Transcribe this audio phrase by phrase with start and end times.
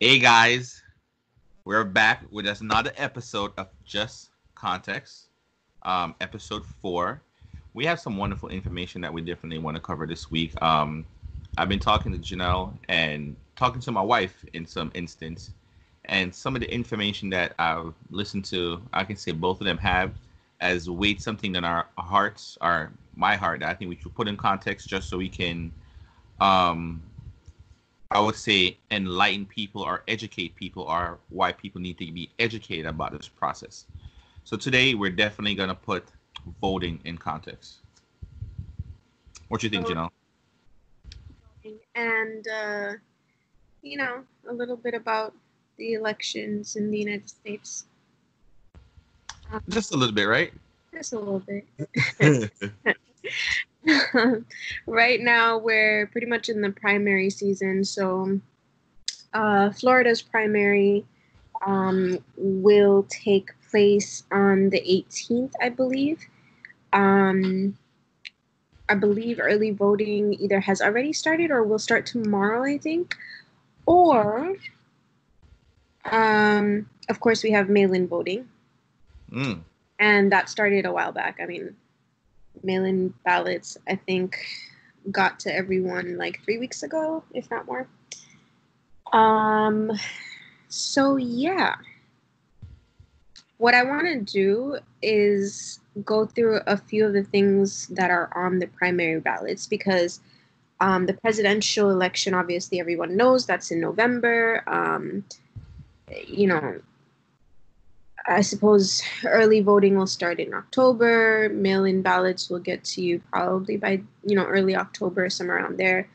[0.00, 0.82] Hey guys,
[1.64, 5.28] we're back with another episode of Just Context,
[5.84, 7.22] um, episode four.
[7.74, 10.60] We have some wonderful information that we definitely want to cover this week.
[10.60, 11.06] Um,
[11.56, 15.52] I've been talking to Janelle and talking to my wife in some instance,
[16.06, 19.78] and some of the information that I've listened to, I can say both of them
[19.78, 20.12] have
[20.58, 24.26] as weight something that our hearts, our my heart, that I think we should put
[24.26, 25.70] in context just so we can
[26.40, 27.00] um
[28.10, 32.86] I would say enlighten people or educate people or why people need to be educated
[32.86, 33.86] about this process.
[34.44, 36.04] So today we're definitely gonna put
[36.60, 37.76] voting in context.
[39.48, 40.10] What do you think, Janelle?
[41.94, 42.92] And uh,
[43.82, 45.34] you know, a little bit about
[45.76, 47.86] the elections in the United States.
[49.52, 50.52] Um, just a little bit, right?
[50.92, 51.66] Just a little bit.
[54.86, 57.84] right now, we're pretty much in the primary season.
[57.84, 58.40] So,
[59.32, 61.04] uh, Florida's primary
[61.66, 66.26] um, will take place on the 18th, I believe.
[66.92, 67.76] Um,
[68.88, 73.16] I believe early voting either has already started or will start tomorrow, I think.
[73.86, 74.54] Or,
[76.04, 78.48] um, of course, we have mail in voting.
[79.32, 79.60] Mm.
[79.98, 81.38] And that started a while back.
[81.42, 81.74] I mean,
[82.64, 84.38] mail-in ballots i think
[85.10, 87.86] got to everyone like three weeks ago if not more.
[89.12, 89.92] Um
[90.68, 91.76] so yeah.
[93.58, 98.30] What i want to do is go through a few of the things that are
[98.34, 100.20] on the primary ballots because
[100.80, 104.62] um, the presidential election obviously everyone knows that's in november.
[104.66, 105.24] Um,
[106.26, 106.80] you know
[108.26, 111.50] I suppose early voting will start in October.
[111.50, 116.08] Mail-in ballots will get to you probably by you know early October, somewhere around there,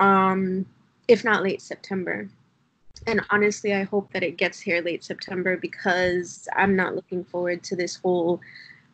[0.00, 0.64] um,
[1.06, 2.28] if not late September.
[3.06, 7.62] And honestly, I hope that it gets here late September because I'm not looking forward
[7.64, 8.40] to this whole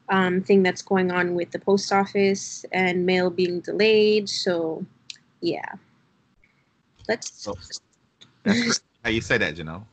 [0.09, 4.29] um, thing that's going on with the post office and mail being delayed.
[4.29, 4.85] So,
[5.41, 5.75] yeah,
[7.09, 7.31] let's.
[7.33, 7.55] So,
[9.05, 9.87] how you say that, you know?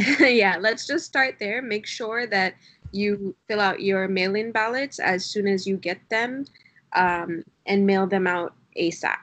[0.20, 1.60] yeah, let's just start there.
[1.60, 2.54] Make sure that
[2.92, 6.46] you fill out your mail in ballots as soon as you get them
[6.94, 9.18] um, and mail them out ASAP.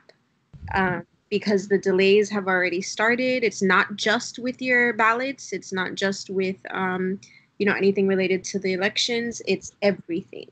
[0.73, 3.43] Um, because the delays have already started.
[3.43, 7.19] It's not just with your ballots, it's not just with um,
[7.57, 10.49] you know anything related to the elections, it's everything.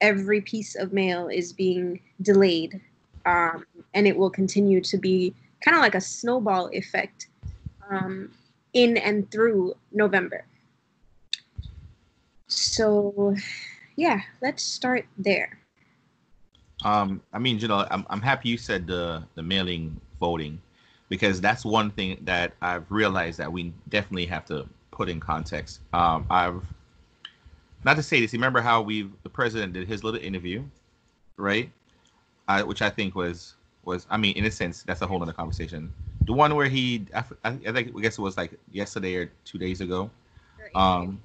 [0.00, 2.80] Every piece of mail is being delayed.
[3.26, 7.28] Um, and it will continue to be kind of like a snowball effect
[7.90, 8.30] um,
[8.72, 10.44] in and through November.
[12.46, 13.34] So,
[13.96, 15.58] yeah, let's start there.
[16.84, 20.60] Um, I mean, you know, I'm I'm happy you said the the mailing voting
[21.08, 25.80] because that's one thing that I've realized that we definitely have to put in context.
[25.92, 26.62] Um, I've
[27.84, 28.32] not to say this.
[28.32, 30.62] Remember how we the president did his little interview,
[31.36, 31.70] right?
[32.46, 33.54] Uh, which I think was
[33.84, 35.92] was I mean, in a sense, that's a whole other conversation
[36.28, 39.56] the one where he I, I, think I guess it was like yesterday or two
[39.56, 40.10] days ago.
[40.74, 41.22] Um,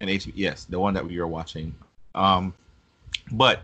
[0.00, 1.74] and H yes, the one that we were watching.
[2.14, 2.54] Um,
[3.32, 3.62] but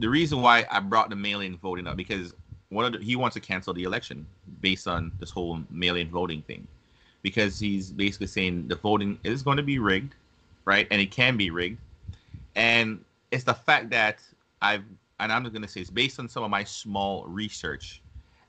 [0.00, 2.34] the reason why I brought the mail-in voting up because
[2.70, 4.26] one of the, he wants to cancel the election
[4.60, 6.66] based on this whole mail-in voting thing,
[7.22, 10.16] because he's basically saying the voting is going to be rigged,
[10.64, 10.88] right?
[10.90, 11.78] And it can be rigged,
[12.56, 14.18] and it's the fact that
[14.62, 14.82] I've
[15.20, 18.02] and I'm going to say it's based on some of my small research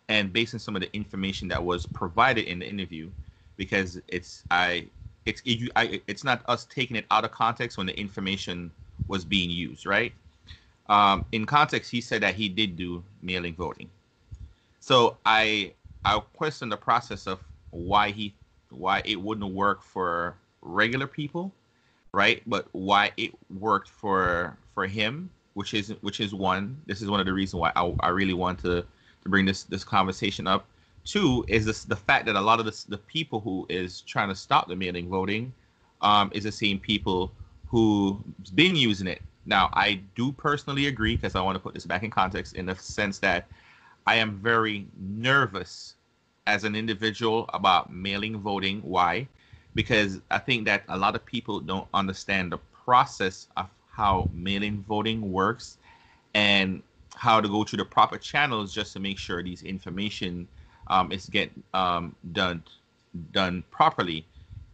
[0.10, 3.10] and based on some of the information that was provided in the interview,
[3.56, 4.88] because it's I
[5.26, 8.72] it's it, I, it's not us taking it out of context when the information
[9.08, 10.12] was being used, right?
[10.90, 13.90] Um, in context, he said that he did do mailing voting.
[14.80, 17.40] So I I question the process of
[17.70, 18.34] why he
[18.72, 21.52] why it wouldn't work for regular people,
[22.14, 22.42] right?
[22.48, 26.82] But why it worked for for him, which is which is one.
[26.88, 28.84] This is one of the reasons why I, I really want to
[29.30, 30.66] bring this this conversation up.
[31.06, 34.30] Two is this, the fact that a lot of this, the people who is trying
[34.30, 35.54] to stop the mailing voting
[36.02, 37.32] um, is the same people
[37.68, 39.22] who's been using it.
[39.46, 42.66] Now, I do personally agree because I want to put this back in context in
[42.66, 43.48] the sense that
[44.06, 45.96] I am very nervous
[46.46, 48.82] as an individual about mailing voting.
[48.82, 49.28] Why?
[49.76, 54.84] Because I think that a lot of people don't understand the process of how mailing
[54.88, 55.78] voting works
[56.34, 56.82] and
[57.20, 60.48] how to go through the proper channels just to make sure these information
[60.88, 62.64] um, is get um, done
[63.34, 64.26] done properly.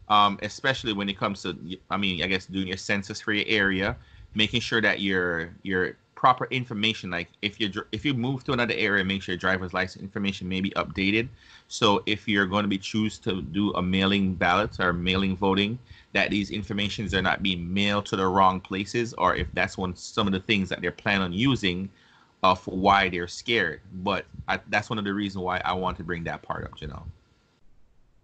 [0.07, 1.57] Um, especially when it comes to,
[1.89, 3.97] I mean, I guess doing your census for your area,
[4.35, 7.09] making sure that your your proper information.
[7.09, 10.47] Like if you if you move to another area, make sure your driver's license information
[10.47, 11.27] may be updated.
[11.67, 15.79] So if you're going to be choose to do a mailing ballot or mailing voting,
[16.13, 19.95] that these informations are not being mailed to the wrong places, or if that's one
[19.95, 21.89] some of the things that they're planning on using,
[22.43, 23.81] of why they're scared.
[23.93, 26.81] But I, that's one of the reasons why I want to bring that part up.
[26.81, 27.03] You know.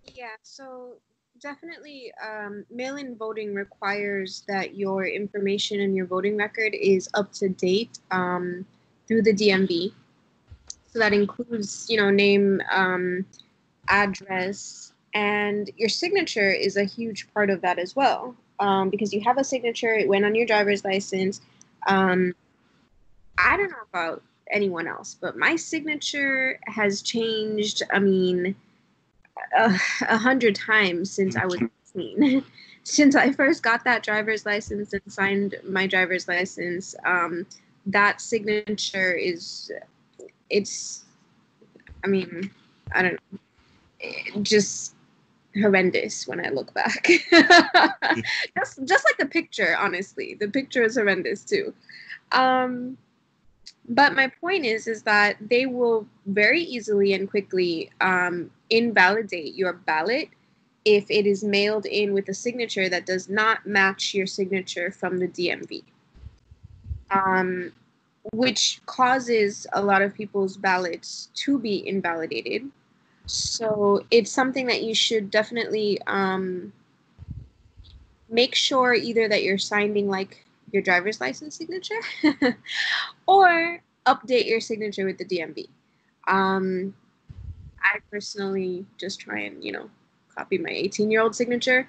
[0.05, 0.35] Yeah.
[0.43, 0.93] So
[1.41, 7.49] definitely um, mail-in voting requires that your information and your voting record is up to
[7.49, 8.65] date um,
[9.07, 9.91] through the DMV.
[10.87, 13.25] So that includes, you know, name, um,
[13.87, 18.35] address, and your signature is a huge part of that as well.
[18.59, 21.41] Um, because you have a signature, it went on your driver's license.
[21.87, 22.35] Um,
[23.43, 27.83] I don't know about anyone else, but my signature has changed.
[27.91, 28.55] I mean,
[29.57, 29.65] a,
[30.07, 31.61] a hundred times since I was
[31.95, 32.43] 18.
[32.83, 37.45] since I first got that driver's license and signed my driver's license, um,
[37.85, 39.71] that signature is,
[40.49, 41.03] it's,
[42.03, 42.51] I mean,
[42.93, 44.95] I don't know, just
[45.61, 47.07] horrendous when I look back.
[48.57, 51.73] just, just like the picture, honestly, the picture is horrendous too.
[52.31, 52.97] Um,
[53.89, 59.73] but my point is is that they will very easily and quickly um, invalidate your
[59.73, 60.29] ballot
[60.85, 65.17] if it is mailed in with a signature that does not match your signature from
[65.17, 65.83] the DMV,
[67.11, 67.71] um,
[68.33, 72.69] which causes a lot of people's ballots to be invalidated.
[73.27, 76.73] So it's something that you should definitely um,
[78.29, 81.99] make sure either that you're signing like your driver's license signature
[83.27, 85.67] or update your signature with the DMV.
[86.27, 86.93] Um,
[87.81, 89.89] I personally just try and, you know,
[90.35, 91.87] copy my 18 year old signature.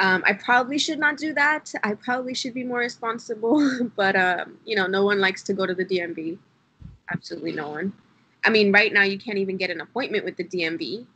[0.00, 1.72] Um, I probably should not do that.
[1.84, 5.66] I probably should be more responsible, but, um, you know, no one likes to go
[5.66, 6.38] to the DMV.
[7.12, 7.92] Absolutely no one.
[8.44, 11.06] I mean, right now you can't even get an appointment with the DMV.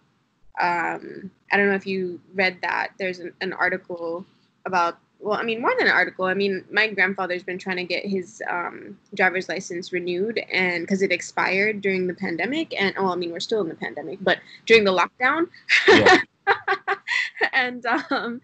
[0.61, 2.93] Um, I don't know if you read that.
[2.99, 4.25] There's an, an article
[4.67, 6.27] about well, I mean, more than an article.
[6.27, 11.03] I mean, my grandfather's been trying to get his um, driver's license renewed, and because
[11.03, 14.39] it expired during the pandemic, and oh, I mean, we're still in the pandemic, but
[14.67, 15.49] during the lockdown,
[15.89, 16.21] yeah.
[17.53, 18.41] and um,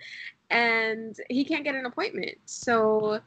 [0.51, 2.37] and he can't get an appointment.
[2.47, 3.21] So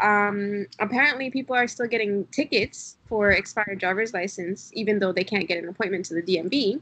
[0.00, 5.46] um, apparently, people are still getting tickets for expired driver's license, even though they can't
[5.46, 6.80] get an appointment to the DMV.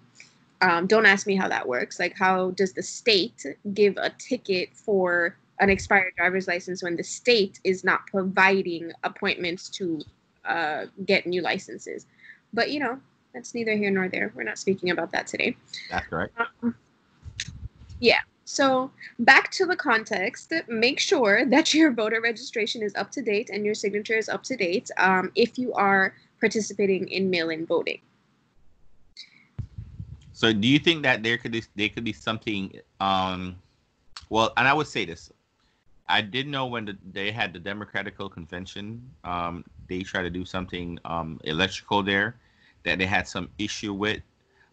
[0.62, 2.00] Um, don't ask me how that works.
[2.00, 7.02] Like, how does the state give a ticket for an expired driver's license when the
[7.02, 10.00] state is not providing appointments to
[10.44, 12.06] uh, get new licenses.
[12.52, 13.00] But you know,
[13.34, 14.32] that's neither here nor there.
[14.34, 15.56] We're not speaking about that today.
[15.90, 16.38] That's correct.
[16.62, 16.74] Um,
[18.00, 18.20] yeah.
[18.44, 20.52] So back to the context.
[20.68, 24.42] Make sure that your voter registration is up to date and your signature is up
[24.44, 28.00] to date um, if you are participating in mail-in voting.
[30.32, 32.78] So, do you think that there could be there could be something?
[33.00, 33.56] Um,
[34.28, 35.32] well, and I would say this:
[36.08, 40.44] I did know when the, they had the Democratic convention, um, they tried to do
[40.44, 42.36] something um, electrical there
[42.84, 44.22] that they had some issue with.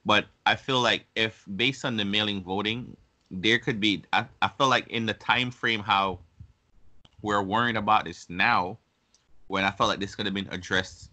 [0.06, 2.96] But I feel like if based on the mailing voting,
[3.32, 4.04] there could be.
[4.14, 6.20] I, I feel like in the time frame how
[7.22, 8.78] we're worrying about this now,
[9.48, 11.10] when I felt like this could have been addressed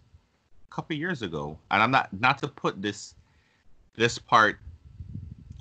[0.69, 1.57] a couple years ago.
[1.71, 3.15] And I'm not not to put this
[3.95, 4.59] this part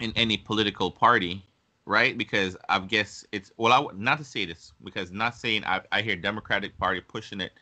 [0.00, 1.44] in any political party,
[1.86, 2.16] right?
[2.16, 6.02] Because I guess it's well, I not to say this because not saying I, I
[6.02, 7.52] hear Democratic Party pushing it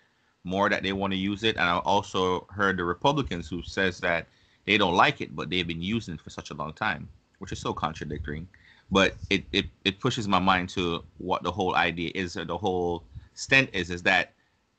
[0.44, 4.00] more that they want to use it, and I also heard the Republicans who says
[4.00, 4.28] that
[4.66, 7.08] they don't like it, but they've been using it for such a long time,
[7.38, 8.46] which is so contradictory.
[8.90, 12.58] But it it, it pushes my mind to what the whole idea is, or the
[12.58, 14.32] whole stent is, is that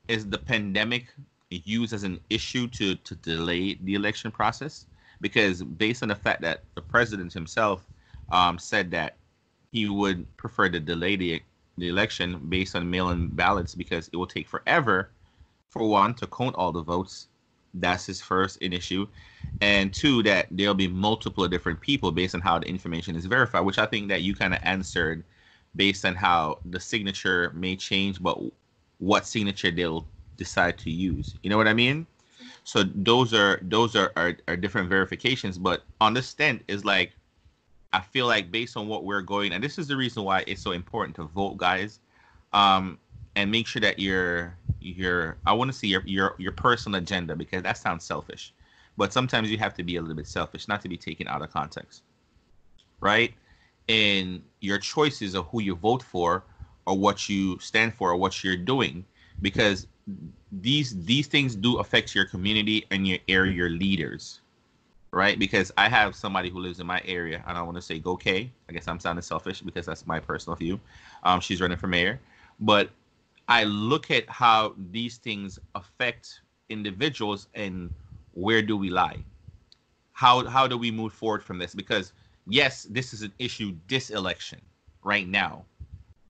[0.08, 1.06] is the pandemic
[1.50, 4.86] used as an issue to to delay the election process?
[5.20, 7.86] Because based on the fact that the president himself
[8.30, 9.16] um, said that
[9.72, 11.42] he would prefer to delay the,
[11.78, 15.10] the election based on mail-in ballots because it will take forever
[15.68, 17.28] for one to count all the votes.
[17.74, 19.06] That's his first issue.
[19.60, 23.64] And two that there'll be multiple different people based on how the information is verified
[23.64, 25.22] which i think that you kind of answered
[25.76, 28.38] based on how the signature may change but
[28.98, 31.36] what signature they'll decide to use.
[31.42, 32.06] You know what i mean?
[32.64, 37.12] So those are those are are, are different verifications but understand is like
[37.92, 40.62] I feel like based on what we're going, and this is the reason why it's
[40.62, 42.00] so important to vote, guys,
[42.52, 42.98] um,
[43.36, 47.34] and make sure that your your I want to see your your your personal agenda
[47.34, 48.54] because that sounds selfish,
[48.96, 51.42] but sometimes you have to be a little bit selfish, not to be taken out
[51.42, 52.02] of context,
[53.00, 53.34] right?
[53.88, 56.44] And your choices of who you vote for,
[56.86, 59.04] or what you stand for, or what you're doing,
[59.42, 59.88] because
[60.52, 64.40] these these things do affect your community and your area, your leaders,
[65.12, 65.38] right?
[65.38, 68.16] Because I have somebody who lives in my area, and I want to say go
[68.16, 68.50] K.
[68.68, 70.78] I guess I'm sounding selfish because that's my personal view.
[71.24, 72.20] Um, she's running for mayor,
[72.60, 72.90] but
[73.48, 77.92] I look at how these things affect individuals and
[78.32, 79.18] where do we lie?
[80.12, 81.74] How how do we move forward from this?
[81.74, 82.12] Because
[82.46, 84.60] yes, this is an issue this election
[85.02, 85.64] right now,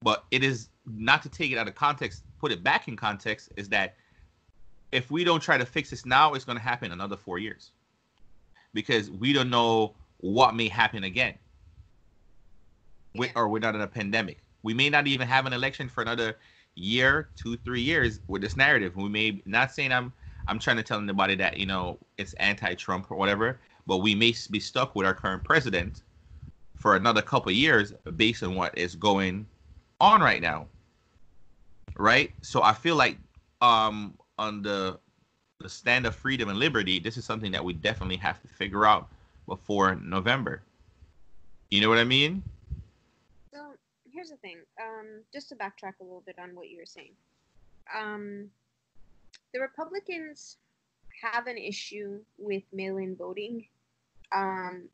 [0.03, 2.23] but it is not to take it out of context.
[2.39, 3.97] Put it back in context is that
[4.93, 7.73] if we don't try to fix this now, it's going to happen another four years
[8.75, 11.35] because we don't know what may happen again.
[13.15, 13.21] Yeah.
[13.21, 14.39] We, or we're not in a pandemic.
[14.63, 16.37] We may not even have an election for another
[16.75, 18.97] year, two, three years with this narrative.
[18.97, 20.13] We may not saying I'm
[20.47, 24.35] I'm trying to tell anybody that you know it's anti-Trump or whatever, but we may
[24.51, 26.03] be stuck with our current president
[26.75, 29.47] for another couple years based on what is going
[30.01, 30.67] on right now.
[31.97, 32.33] Right?
[32.43, 33.19] So I feel like
[33.61, 34.99] um on the
[35.61, 38.87] the stand of freedom and liberty, this is something that we definitely have to figure
[38.87, 39.09] out
[39.47, 40.63] before November.
[41.71, 42.43] You know what I mean?
[43.53, 43.75] So
[44.13, 44.59] here's the thing.
[44.83, 47.13] Um, just to backtrack a little bit on what you were saying.
[47.97, 48.47] Um,
[49.53, 50.57] the Republicans
[51.23, 53.67] have an issue with mail-in voting.
[54.35, 54.89] Um,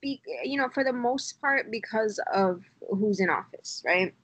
[0.00, 4.14] be, you know, for the most part, because of who's in office, right?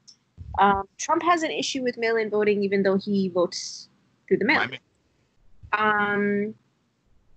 [0.58, 3.89] Um, Trump has an issue with mail-in voting, even though he votes
[4.30, 4.68] through the mail.
[5.72, 6.54] Um,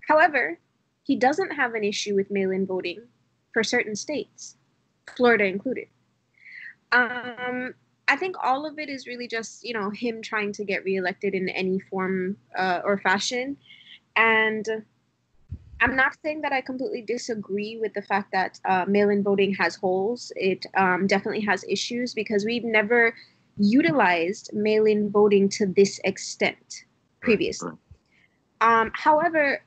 [0.07, 0.59] however,
[1.01, 3.01] he doesn't have an issue with mail-in voting
[3.51, 4.55] for certain states,
[5.17, 5.87] Florida included.
[6.91, 7.73] Um,
[8.07, 11.33] I think all of it is really just you know him trying to get reelected
[11.33, 13.57] in any form uh, or fashion,
[14.15, 14.67] and
[15.81, 19.75] I'm not saying that I completely disagree with the fact that uh, mail-in voting has
[19.75, 20.31] holes.
[20.35, 23.13] It um, definitely has issues because we've never
[23.57, 26.85] utilized mail-in voting to this extent
[27.21, 27.71] previously.
[28.61, 29.61] Um, however,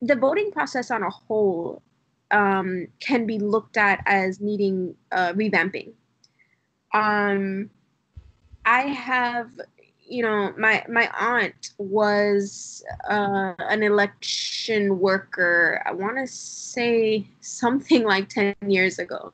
[0.00, 1.82] the voting process on a whole
[2.30, 5.92] um, can be looked at as needing uh, revamping.
[6.94, 7.70] Um,
[8.64, 9.50] I have
[10.12, 15.82] you know, my my aunt was uh, an election worker.
[15.86, 19.32] I want to say something like ten years ago.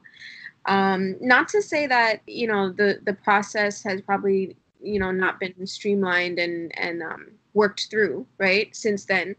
[0.69, 5.41] Um, not to say that you know the the process has probably you know not
[5.41, 9.35] been streamlined and and um, worked through right since then,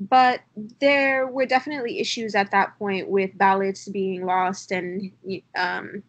[0.00, 0.40] but
[0.80, 5.12] there were definitely issues at that point with ballots being lost and
[5.54, 6.02] um,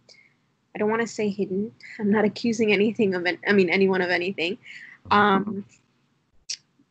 [0.74, 1.74] I don't want to say hidden.
[2.00, 3.40] I'm not accusing anything of it.
[3.46, 4.58] I mean, anyone of anything.
[5.10, 5.66] Um,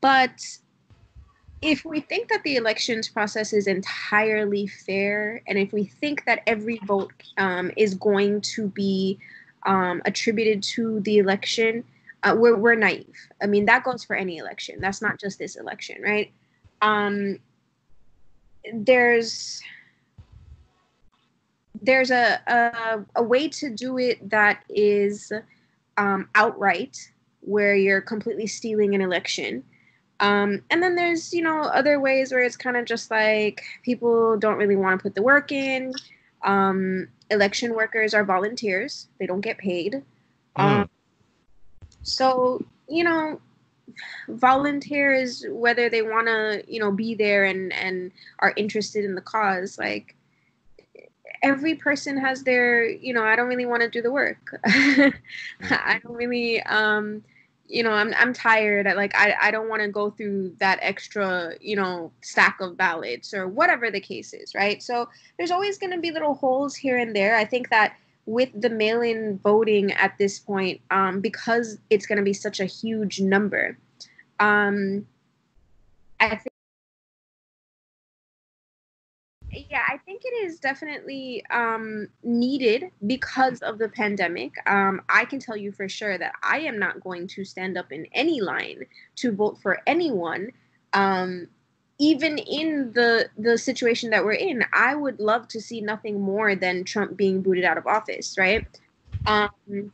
[0.03, 0.59] but
[1.63, 6.43] if we think that the elections process is entirely fair, and if we think that
[6.47, 9.19] every vote um, is going to be
[9.67, 11.85] um, attributed to the election,
[12.23, 13.29] uh, we're, we're naive.
[13.43, 14.81] I mean, that goes for any election.
[14.81, 16.31] That's not just this election, right?
[16.81, 17.39] Um,
[18.73, 19.61] there's
[21.83, 25.33] there's a, a, a way to do it that is
[25.97, 29.65] um, outright, where you're completely stealing an election.
[30.21, 34.37] Um, and then there's you know other ways where it's kind of just like people
[34.37, 35.93] don't really want to put the work in.
[36.43, 40.03] Um, election workers are volunteers; they don't get paid.
[40.59, 40.89] Mm.
[42.03, 43.41] so you know,
[44.29, 49.21] volunteers whether they want to you know be there and and are interested in the
[49.23, 50.15] cause, like
[51.43, 56.01] every person has their you know i don't really want to do the work i
[56.03, 57.23] don't really um
[57.71, 58.87] you know i'm i'm tired.
[58.97, 63.33] Like i i don't want to go through that extra you know stack of ballots
[63.33, 64.83] or whatever the case is right?
[64.83, 65.09] So
[65.39, 67.37] there's always going to be little holes here and there.
[67.37, 67.97] I think that
[68.27, 72.65] with the mail-in voting at this point um because it's going to be such a
[72.65, 73.79] huge number
[74.39, 75.07] um
[76.21, 76.53] i think
[79.53, 84.53] yeah, I think it is definitely um, needed because of the pandemic.
[84.67, 87.91] Um, I can tell you for sure that I am not going to stand up
[87.91, 88.85] in any line
[89.17, 90.53] to vote for anyone.
[90.93, 91.49] Um,
[91.99, 96.55] even in the the situation that we're in, I would love to see nothing more
[96.55, 98.67] than Trump being booted out of office, right?
[99.27, 99.93] Um,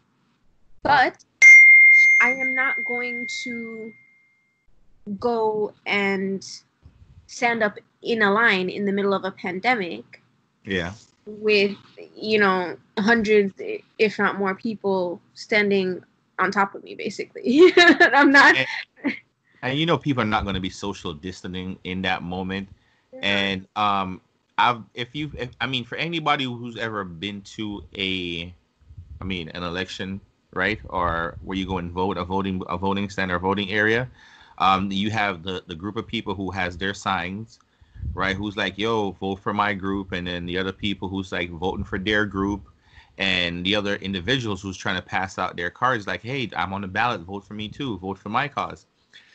[0.83, 1.25] but
[2.21, 3.93] I am not going to
[5.19, 6.47] go and
[7.27, 10.23] stand up in a line in the middle of a pandemic.
[10.65, 10.93] Yeah.
[11.27, 11.77] With,
[12.15, 13.55] you know, hundreds,
[13.99, 16.03] if not more people standing
[16.39, 17.73] on top of me, basically.
[17.77, 18.57] I'm not.
[19.05, 19.17] And,
[19.63, 22.69] and, you know, people are not going to be social distancing in that moment.
[23.13, 23.21] Yeah.
[23.23, 24.21] And um,
[24.59, 28.55] I've, if you, if, I mean, for anybody who's ever been to a,
[29.21, 30.21] I mean, an election
[30.57, 34.09] right, or where you go and vote a voting a voting center, voting area.
[34.59, 37.61] Um, you have the the group of people who has their signs,
[38.15, 38.37] right?
[38.37, 41.85] Who's like, yo, vote for my group, and then the other people who's like voting
[41.85, 42.69] for their group,
[43.19, 46.83] and the other individuals who's trying to pass out their cards, like, hey, I'm on
[46.83, 48.87] the ballot, vote for me too, vote for my cause.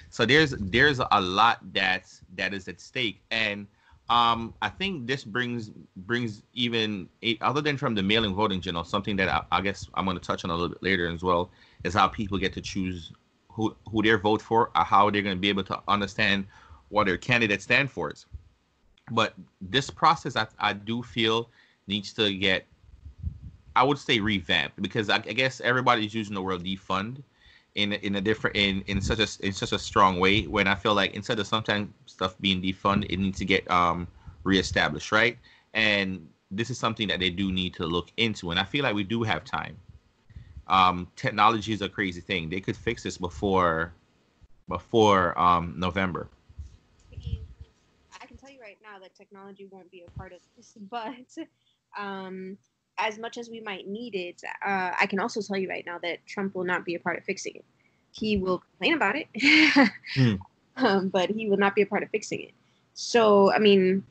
[0.10, 3.68] So there's there's a lot that's that is at stake, and
[4.10, 7.08] um, I think this brings brings even
[7.40, 10.18] other than from the mailing voting, you know, something that I, I guess I'm going
[10.18, 11.50] to touch on a little bit later as well
[11.86, 13.14] is how people get to choose
[13.50, 16.46] who who they vote for, or how they're going to be able to understand
[16.90, 18.12] what their candidates stand for.
[19.12, 21.50] But this process, I, I do feel
[21.88, 22.66] needs to get,
[23.76, 27.24] I would say, revamped because I, I guess everybody's using the word defund
[27.76, 30.76] in in a different in in such a in such a strong way when I
[30.76, 34.08] feel like instead of sometimes stuff being defunded, it needs to get um
[34.44, 35.38] reestablished, right?
[35.74, 38.96] And this is something that they do need to look into, and I feel like
[38.96, 39.78] we do have time.
[40.68, 43.94] Um, technology is a crazy thing; they could fix this before
[44.68, 46.30] before um November.
[48.22, 51.38] I can tell you right now that technology won't be a part of this, but
[52.00, 52.58] um
[52.98, 55.98] as much as we might need it, uh, I can also tell you right now
[56.00, 57.66] that Trump will not be a part of fixing it.
[58.12, 59.28] He will complain about it,
[60.16, 60.40] mm.
[60.78, 62.52] um, but he will not be a part of fixing it.
[62.94, 64.04] So, I mean,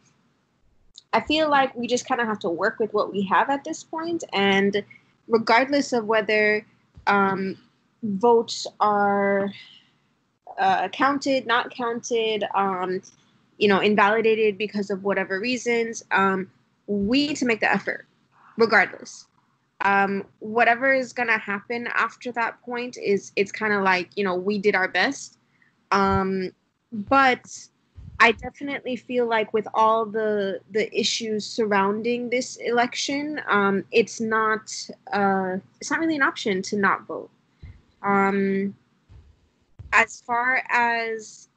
[1.13, 3.63] I feel like we just kind of have to work with what we have at
[3.63, 4.83] this point, and
[5.29, 6.65] regardless of whether
[7.07, 7.57] um,
[8.03, 9.53] votes are
[10.59, 13.03] uh, counted, not counted, um,
[13.61, 16.51] you know, invalidated because of whatever reasons, um,
[16.87, 18.07] we need to make the effort
[18.57, 19.27] regardless.
[19.83, 24.35] Um, whatever is gonna happen after that point is it's kind of like you know
[24.35, 25.39] we did our best.
[25.93, 26.53] Um,
[26.93, 27.45] but
[28.19, 34.73] i definitely feel like with all the the issues surrounding this election um, it's not
[35.13, 37.31] uh, it's not really an option to not vote.
[38.03, 38.75] Um,
[39.93, 41.49] as far as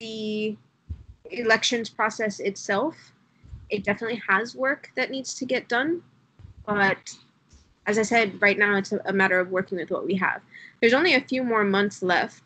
[0.00, 0.56] the
[1.30, 3.12] elections process itself
[3.70, 6.02] it definitely has work that needs to get done
[6.66, 7.16] but
[7.86, 10.42] as I said, right now it's a, matter of working with what we have.
[10.80, 12.42] There's only a few more months left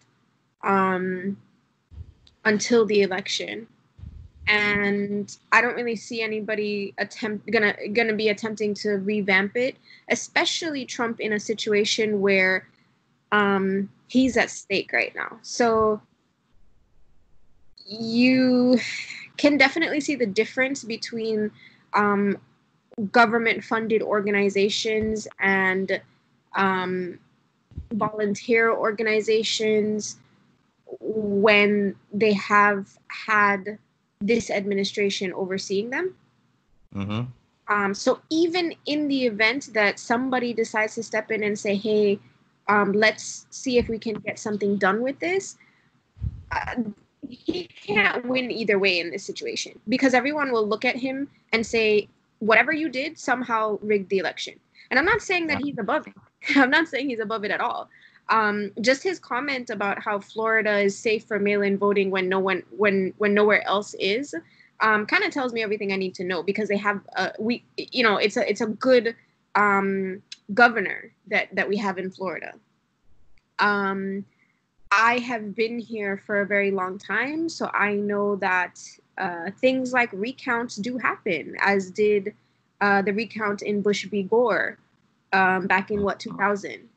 [0.63, 1.37] um,
[2.45, 3.67] until the election,
[4.47, 9.77] and I don't really see anybody attempt gonna gonna be attempting to revamp it,
[10.11, 12.69] especially Trump in a situation where
[13.33, 15.39] um, he's at stake right now.
[15.43, 16.03] So
[17.91, 18.79] you
[19.37, 21.51] can definitely see the difference between
[21.95, 22.39] um,
[23.11, 26.01] government funded organizations and
[26.55, 27.19] um,
[27.93, 30.19] volunteer organizations
[31.01, 33.79] when they have had
[34.21, 36.15] this administration overseeing them.
[36.95, 37.23] Mm-hmm.
[37.73, 42.19] Um, so even in the event that somebody decides to step in and say, "Hey,
[42.69, 45.57] um, let's see if we can get something done with this,"
[46.51, 46.75] uh,
[47.31, 51.67] he can't win either way in this situation because everyone will look at him and
[51.67, 52.09] say,
[52.41, 54.59] whatever you did somehow rigged the election.
[54.91, 56.15] And I'm not saying that he's above it.
[56.57, 57.89] I'm not saying he's above it at all.
[58.29, 62.63] Um, just his comment about how Florida is safe for mail-in voting when no one
[62.71, 64.35] when when nowhere else is
[64.81, 67.65] um, kind of tells me everything I need to know because they have a, we
[67.77, 69.17] you know it's a it's a good
[69.57, 70.23] um,
[70.55, 72.53] governor that that we have in Florida.
[73.59, 74.25] Um,
[74.93, 78.83] I have been here for a very long time, so I know that
[79.19, 82.35] uh, things like recounts do happen, as did
[82.81, 84.25] uh, the recount in Bush v.
[84.25, 84.79] Gore
[85.33, 86.89] um, back in what 2000.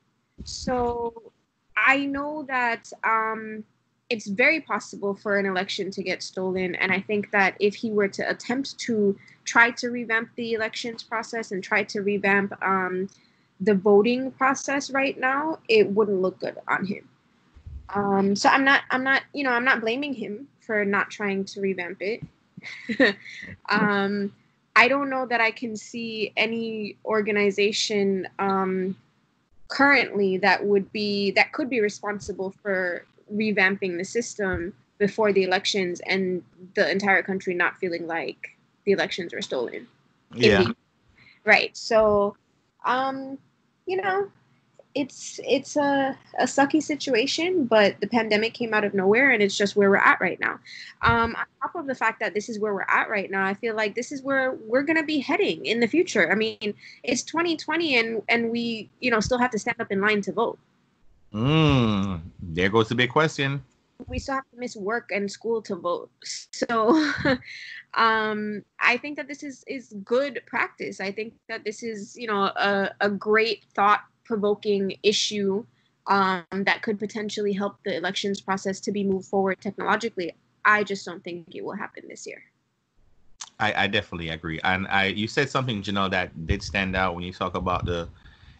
[0.43, 1.31] So
[1.77, 3.63] I know that um,
[4.09, 7.91] it's very possible for an election to get stolen, and I think that if he
[7.91, 13.07] were to attempt to try to revamp the elections process and try to revamp um,
[13.59, 17.07] the voting process right now, it wouldn't look good on him.
[17.93, 21.45] Um, so I'm not, I'm not, you know, I'm not blaming him for not trying
[21.45, 22.23] to revamp it.
[23.69, 24.33] um,
[24.75, 28.95] I don't know that I can see any organization um,
[29.67, 35.99] currently that would be that could be responsible for revamping the system before the elections
[36.07, 36.43] and
[36.75, 39.87] the entire country not feeling like the elections were stolen.
[40.33, 40.71] Yeah.
[41.43, 41.75] right.
[41.75, 42.35] So,
[42.85, 43.37] um,
[43.85, 44.29] you know,
[44.95, 49.57] it's it's a, a sucky situation, but the pandemic came out of nowhere, and it's
[49.57, 50.59] just where we're at right now.
[51.01, 53.53] Um, on top of the fact that this is where we're at right now, I
[53.55, 56.31] feel like this is where we're gonna be heading in the future.
[56.31, 59.99] I mean, it's 2020, and and we you know still have to stand up in
[59.99, 60.59] line to vote.
[61.33, 63.63] Mm, there goes the big question.
[64.07, 66.11] We still have to miss work and school to vote.
[66.23, 67.11] So,
[67.95, 71.01] um, I think that this is is good practice.
[71.01, 75.65] I think that this is you know a, a great thought provoking issue
[76.07, 80.33] um, that could potentially help the elections process to be moved forward technologically.
[80.65, 82.43] I just don't think it will happen this year.
[83.59, 84.59] I, I definitely agree.
[84.63, 88.09] And I you said something, Janelle, that did stand out when you talk about the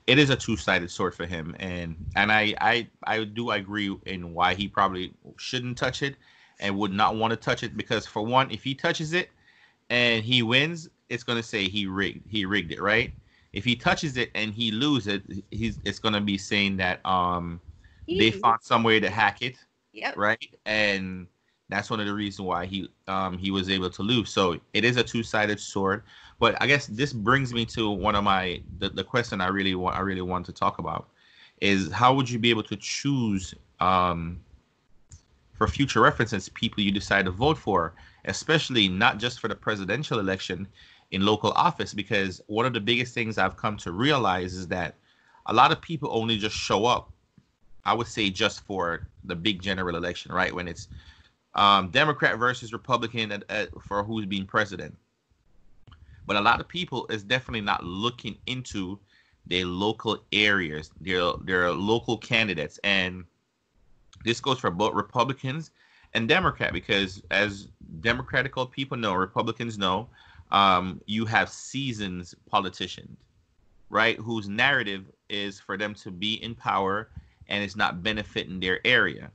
[0.06, 4.34] it is a two-sided sword for him and and I I I do agree in
[4.34, 6.15] why he probably shouldn't touch it
[6.60, 9.30] and would not want to touch it because for one, if he touches it
[9.89, 13.13] and he wins, it's gonna say he rigged he rigged it, right?
[13.54, 17.62] If he touches it and he loses it, he's it's gonna be saying that um
[18.08, 19.58] they found some way to hack it.
[19.94, 20.18] Yep.
[20.18, 20.56] Right.
[20.66, 21.28] And
[21.70, 24.30] that's one of the reasons why he um he was able to lose.
[24.30, 26.04] So it is a two-sided sword.
[26.39, 29.76] But I guess this brings me to one of my the, the question I really
[29.76, 31.08] want I really want to talk about
[31.62, 34.42] is how would you be able to choose um
[35.54, 37.94] for future references people you decide to vote for,
[38.26, 40.68] especially not just for the presidential election
[41.13, 44.95] in local office because one of the biggest things I've come to realize is that
[45.45, 47.13] a lot of people only just show up
[47.86, 50.54] I would say just for the big general election, right?
[50.54, 50.88] When it's
[51.56, 54.95] um, Democrat versus Republican at, at, for who's being president.
[56.26, 58.99] But a lot of people is definitely not looking into
[59.45, 63.26] their local areas, their their local candidates, and
[64.23, 65.71] this goes for both Republicans
[66.13, 67.67] and Democrat because as
[67.99, 70.08] Democratic people know, Republicans know,
[70.54, 73.18] um, you have seasons politicians,
[73.89, 74.18] right?
[74.20, 77.10] Whose narrative is for them to be in power
[77.50, 79.32] and it's not benefiting their area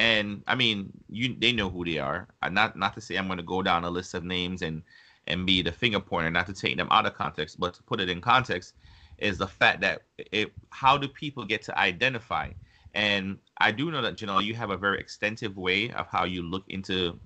[0.00, 2.28] and I mean, you they know who they are.
[2.50, 4.82] Not not to say I'm going to go down a list of names and
[5.26, 8.00] and be the finger pointer, not to take them out of context, but to put
[8.00, 8.74] it in context,
[9.18, 10.02] is the fact that
[10.32, 12.50] it how do people get to identify?
[12.94, 16.24] And I do know that you know you have a very extensive way of how
[16.24, 17.20] you look into,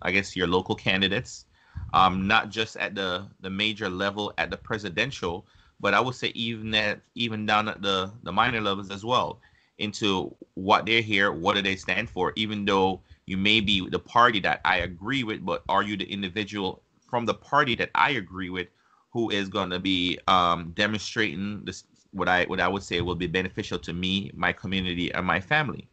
[0.00, 1.44] I guess, your local candidates,
[1.92, 5.46] um, not just at the the major level at the presidential,
[5.80, 9.40] but I would say even at even down at the the minor levels as well
[9.78, 13.98] into what they're here, what do they stand for, even though you may be the
[13.98, 18.10] party that I agree with, but are you the individual from the party that I
[18.10, 18.68] agree with
[19.10, 23.14] who is going to be um, demonstrating this what I what I would say will
[23.14, 25.88] be beneficial to me, my community, and my family.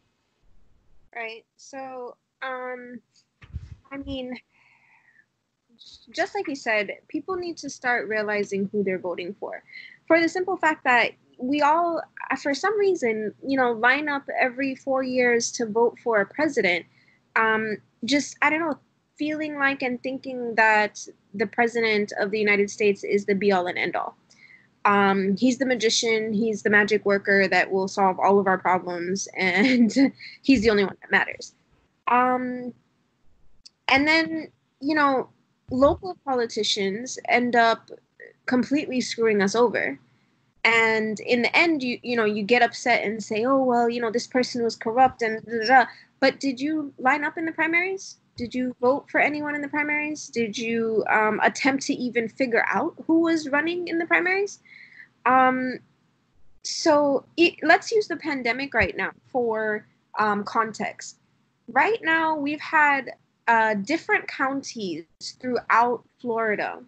[1.14, 1.44] Right.
[1.56, 3.00] So, um,
[3.90, 4.36] I mean,
[6.10, 9.62] just like you said, people need to start realizing who they're voting for,
[10.06, 14.22] for the simple fact that we all, uh, for some reason, you know, line up
[14.40, 16.86] every four years to vote for a president.
[17.36, 18.78] Um, just, I don't know,
[19.18, 23.66] feeling like and thinking that the president of the United States is the be all
[23.66, 24.16] and end all.
[24.84, 29.28] Um, he's the magician, he's the magic worker that will solve all of our problems,
[29.36, 31.54] and he's the only one that matters.
[32.08, 32.74] Um,
[33.88, 34.48] and then,
[34.80, 35.28] you know,
[35.72, 37.90] local politicians end up
[38.46, 39.98] completely screwing us over.
[40.64, 44.00] And in the end you you know you get upset and say oh well you
[44.00, 45.86] know this person was corrupt and blah, blah.
[46.20, 48.18] but did you line up in the primaries?
[48.36, 50.28] Did you vote for anyone in the primaries?
[50.28, 54.60] Did you um, attempt to even figure out who was running in the primaries?
[55.26, 55.78] Um,
[56.62, 59.86] so it, let's use the pandemic right now for
[60.18, 61.18] um, context.
[61.68, 63.10] Right now we've had
[63.48, 65.04] uh, different counties
[65.40, 66.78] throughout florida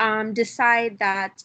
[0.00, 1.42] um, decide that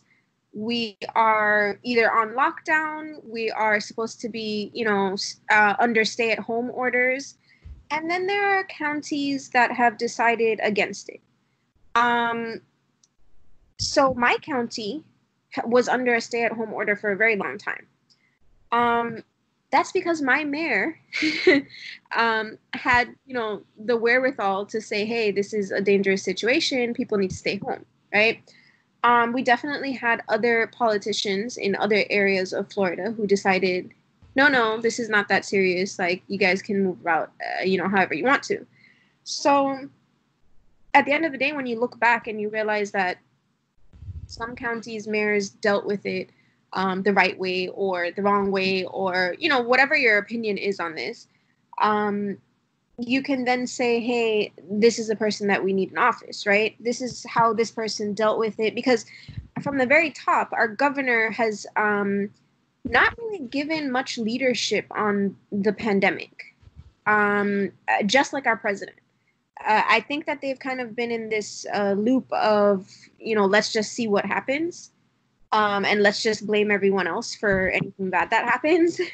[0.54, 5.16] we are either on lockdown, we are supposed to be, you know,
[5.52, 7.38] uh, under stay at home orders.
[7.90, 11.22] And then there are counties that have decided against it.
[11.96, 12.62] Um,
[13.80, 15.04] so my county
[15.66, 17.88] was under a stay at home order for a very long time.
[18.72, 19.24] Um,
[19.74, 20.98] that's because my mayor
[22.16, 26.94] um, had, you know, the wherewithal to say, hey, this is a dangerous situation.
[26.94, 27.84] People need to stay home,
[28.14, 28.40] right?
[29.04, 33.92] um, we definitely had other politicians in other areas of Florida who decided,
[34.36, 36.00] no, no, this is not that serious.
[36.00, 38.66] Like, you guys can move about, uh, you know, however you want to.
[39.26, 39.90] So,
[40.94, 43.18] at the end of the day, when you look back and you realize that
[44.28, 46.30] some counties' mayors dealt with it
[46.74, 50.80] um, the right way or the wrong way, or, you know, whatever your opinion is
[50.80, 51.28] on this,
[51.82, 52.38] um,
[53.00, 56.76] you can then say, hey, this is a person that we need in office, right?
[56.80, 58.76] This is how this person dealt with it.
[58.76, 59.06] Because
[59.62, 62.30] from the very top, our governor has um,
[62.86, 66.56] not really given much leadership on the pandemic,
[67.08, 67.72] um,
[68.06, 68.98] just like our president.
[69.66, 72.88] Uh, I think that they've kind of been in this uh, loop of,
[73.20, 74.92] you know, let's just see what happens.
[75.54, 79.00] Um, and let's just blame everyone else for anything bad that happens.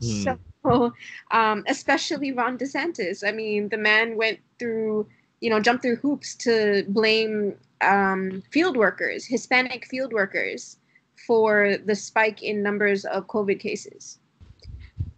[0.00, 0.38] Mm.
[0.64, 0.92] So
[1.30, 3.26] um, especially Ron DeSantis.
[3.26, 5.06] I mean, the man went through,
[5.40, 10.78] you know, jumped through hoops to blame um, field workers, Hispanic field workers,
[11.26, 14.18] for the spike in numbers of COVID cases.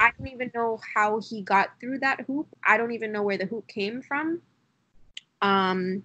[0.00, 2.48] I don't even know how he got through that hoop.
[2.64, 4.40] I don't even know where the hoop came from.
[5.40, 6.02] Um,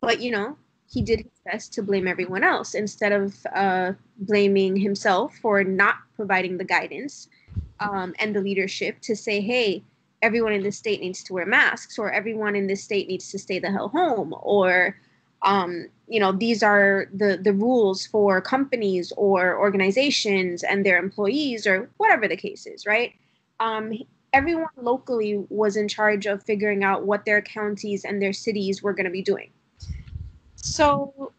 [0.00, 0.56] but you know,
[0.88, 5.96] he did his best to blame everyone else instead of uh, blaming himself for not
[6.14, 7.28] providing the guidance
[7.80, 9.82] um, and the leadership to say, hey,
[10.22, 13.38] everyone in this state needs to wear masks, or everyone in this state needs to
[13.38, 14.96] stay the hell home, or
[15.42, 21.66] um, you know, these are the the rules for companies or organizations and their employees,
[21.66, 23.12] or whatever the case is, right?
[23.60, 23.92] Um,
[24.32, 28.92] everyone locally was in charge of figuring out what their counties and their cities were
[28.92, 29.50] going to be doing.
[30.66, 31.32] So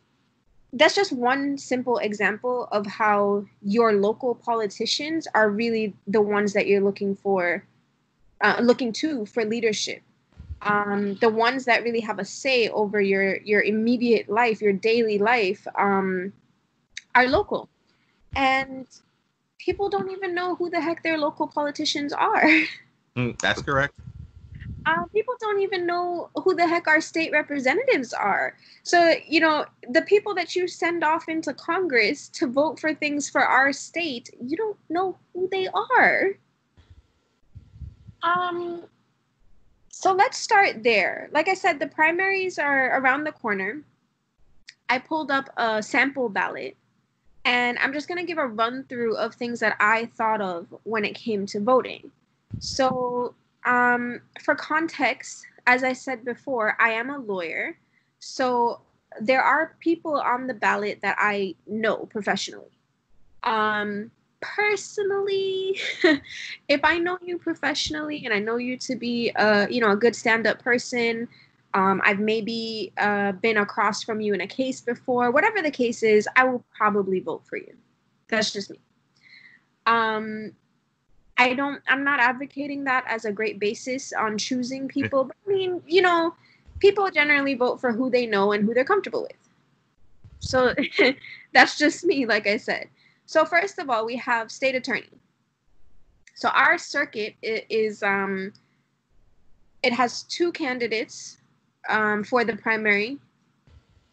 [0.72, 6.66] that's just one simple example of how your local politicians are really the ones that
[6.66, 7.66] you're looking for,
[8.42, 10.02] uh, looking to for leadership.
[10.62, 15.20] Um, the ones that really have a say over your your immediate life, your daily
[15.20, 16.34] life, um,
[17.14, 17.70] are local,
[18.36, 18.88] and
[19.60, 22.48] people don't even know who the heck their local politicians are.
[23.18, 23.96] Mm, that's correct
[24.88, 28.56] uh, people don't even know who the heck our state representatives are.
[28.84, 33.30] So, you know, the people that you send off into Congress to vote for things
[33.30, 36.30] for our state, you don't know who they are.
[38.24, 38.84] Um,
[39.90, 41.28] so let's start there.
[41.34, 43.82] Like I said, the primaries are around the corner.
[44.88, 46.78] I pulled up a sample ballot
[47.44, 50.74] and I'm just going to give a run through of things that I thought of
[50.84, 52.10] when it came to voting.
[52.60, 53.36] So,
[53.68, 57.78] um, for context, as I said before, I am a lawyer.
[58.20, 58.82] So
[59.22, 62.72] there are people on the ballot that I know professionally.
[63.44, 64.10] Um,
[64.42, 65.78] personally,
[66.70, 69.96] if I know you professionally and I know you to be a you know a
[69.96, 71.28] good stand-up person,
[71.74, 75.32] um, I've maybe uh, been across from you in a case before.
[75.32, 77.76] Whatever the case is, I will probably vote for you.
[78.30, 78.80] That's just me.
[79.86, 80.54] Um,
[81.38, 85.26] I don't I'm not advocating that as a great basis on choosing people.
[85.26, 86.34] But I mean, you know,
[86.80, 89.38] people generally vote for who they know and who they're comfortable with.
[90.40, 90.74] So
[91.54, 92.90] that's just me, like I said.
[93.26, 95.10] So first of all, we have state attorney.
[96.36, 98.54] So our circuit is um
[99.84, 101.38] it has two candidates
[101.88, 103.18] um, for the primary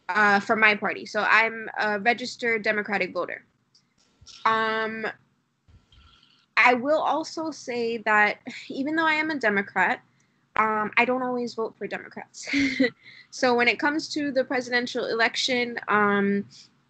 [0.08, 1.06] uh, for my party.
[1.06, 3.44] So I'm a registered Democratic voter.
[4.44, 5.06] Um,
[6.56, 8.38] I will also say that
[8.68, 10.00] even though I am a Democrat,
[10.56, 12.48] um, I don't always vote for Democrats.
[13.30, 16.44] so when it comes to the presidential election, um,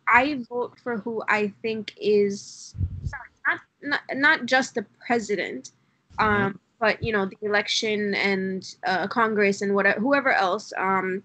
[0.06, 2.74] I vote for who I think is
[3.04, 5.72] sorry, not, not, not just the president,
[6.18, 6.56] um, mm-hmm.
[6.78, 11.22] but you know the election and uh, Congress and whatever whoever else um,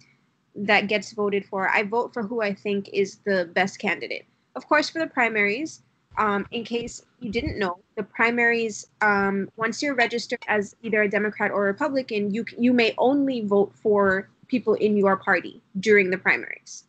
[0.56, 1.69] that gets voted for.
[1.69, 4.25] I vote for who I think is the best candidate.
[4.56, 5.82] Of course, for the primaries,
[6.19, 11.10] um, in case you didn't know, the primaries, um, once you're registered as either a
[11.10, 16.17] Democrat or Republican, you you may only vote for people in your party during the
[16.17, 16.84] primaries.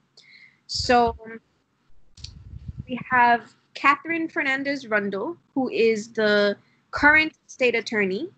[0.67, 1.17] So
[2.89, 6.57] we have Catherine Fernandez Rundle, who is the
[6.91, 8.29] current state attorney,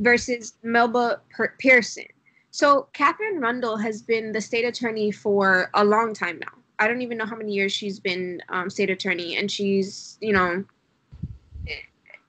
[0.00, 1.20] versus Melba
[1.58, 2.06] Pearson.
[2.50, 6.61] So Catherine Rundle has been the state attorney for a long time now.
[6.82, 10.32] I don't even know how many years she's been um, state attorney, and she's you
[10.32, 10.64] know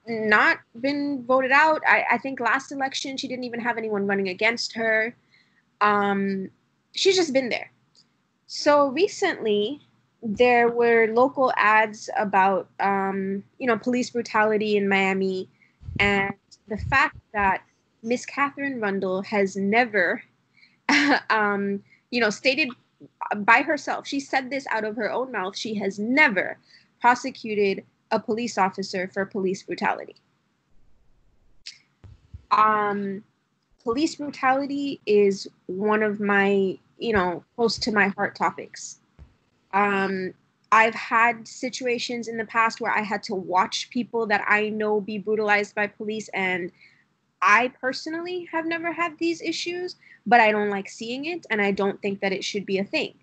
[0.07, 1.81] not been voted out.
[1.87, 5.15] I, I think last election she didn't even have anyone running against her.
[5.81, 6.51] Um,
[6.93, 7.71] she's just been there.
[8.45, 9.81] So recently,
[10.21, 15.49] there were local ads about um, you know police brutality in Miami,
[15.99, 16.35] and
[16.67, 17.63] the fact that
[18.03, 20.21] Miss Catherine Rundle has never,
[21.31, 22.69] um, you know, stated
[23.35, 24.07] by herself.
[24.07, 25.57] She said this out of her own mouth.
[25.57, 26.57] She has never
[26.99, 30.15] prosecuted a police officer for police brutality.
[32.51, 33.23] Um,
[33.83, 38.99] police brutality is one of my, you know, close to my heart topics.
[39.73, 40.33] Um,
[40.71, 45.01] I've had situations in the past where I had to watch people that I know
[45.01, 46.71] be brutalized by police, and
[47.41, 51.71] I personally have never had these issues, but I don't like seeing it, and I
[51.71, 53.13] don't think that it should be a thing.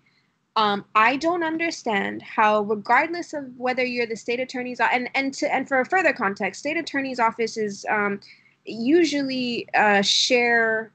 [0.57, 5.53] Um, I don't understand how, regardless of whether you're the state attorney's and and to
[5.53, 8.19] and for a further context, state attorney's offices um,
[8.65, 10.91] usually uh, share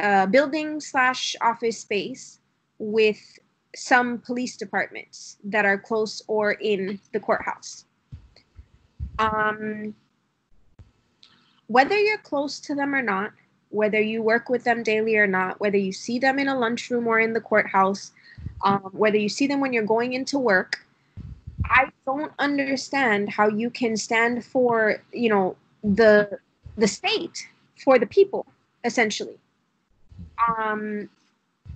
[0.00, 2.40] uh, building slash office space
[2.78, 3.38] with
[3.76, 7.84] some police departments that are close or in the courthouse.
[9.20, 9.94] Um,
[11.68, 13.32] whether you're close to them or not,
[13.68, 17.06] whether you work with them daily or not, whether you see them in a lunchroom
[17.06, 18.10] or in the courthouse,
[18.62, 20.84] um, whether you see them when you're going into work,
[21.64, 26.38] I don't understand how you can stand for, you know, the
[26.76, 27.48] the state
[27.82, 28.46] for the people,
[28.84, 29.38] essentially.
[30.48, 31.08] Um,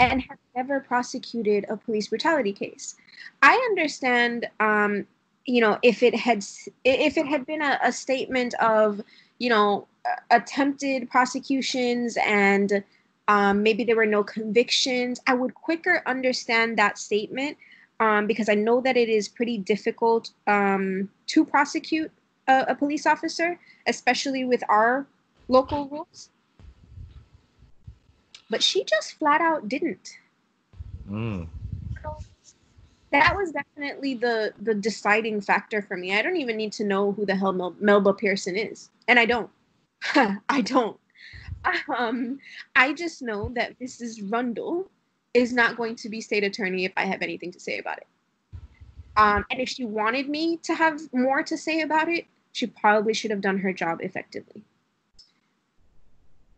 [0.01, 2.97] and have never prosecuted a police brutality case.
[3.42, 5.07] I understand, um,
[5.44, 6.44] you know, if it had
[6.85, 9.01] if it had been a, a statement of,
[9.38, 9.87] you know,
[10.31, 12.83] attempted prosecutions and
[13.29, 17.57] um, maybe there were no convictions, I would quicker understand that statement
[18.01, 22.11] um, because I know that it is pretty difficult um, to prosecute
[22.49, 25.07] a, a police officer, especially with our
[25.49, 26.31] local rules.
[28.51, 30.19] But she just flat out didn't.
[31.11, 31.49] Mm.
[32.03, 32.17] So
[33.11, 36.17] that was definitely the the deciding factor for me.
[36.17, 39.25] I don't even need to know who the hell Mel- Melba Pearson is, and I
[39.25, 39.51] don't.
[40.49, 40.99] I don't.
[41.96, 42.38] Um,
[42.77, 44.31] I just know that Mrs.
[44.31, 44.90] Rundle
[45.33, 48.07] is not going to be state attorney if I have anything to say about it.
[49.16, 53.14] Um, and if she wanted me to have more to say about it, she probably
[53.14, 54.62] should have done her job effectively.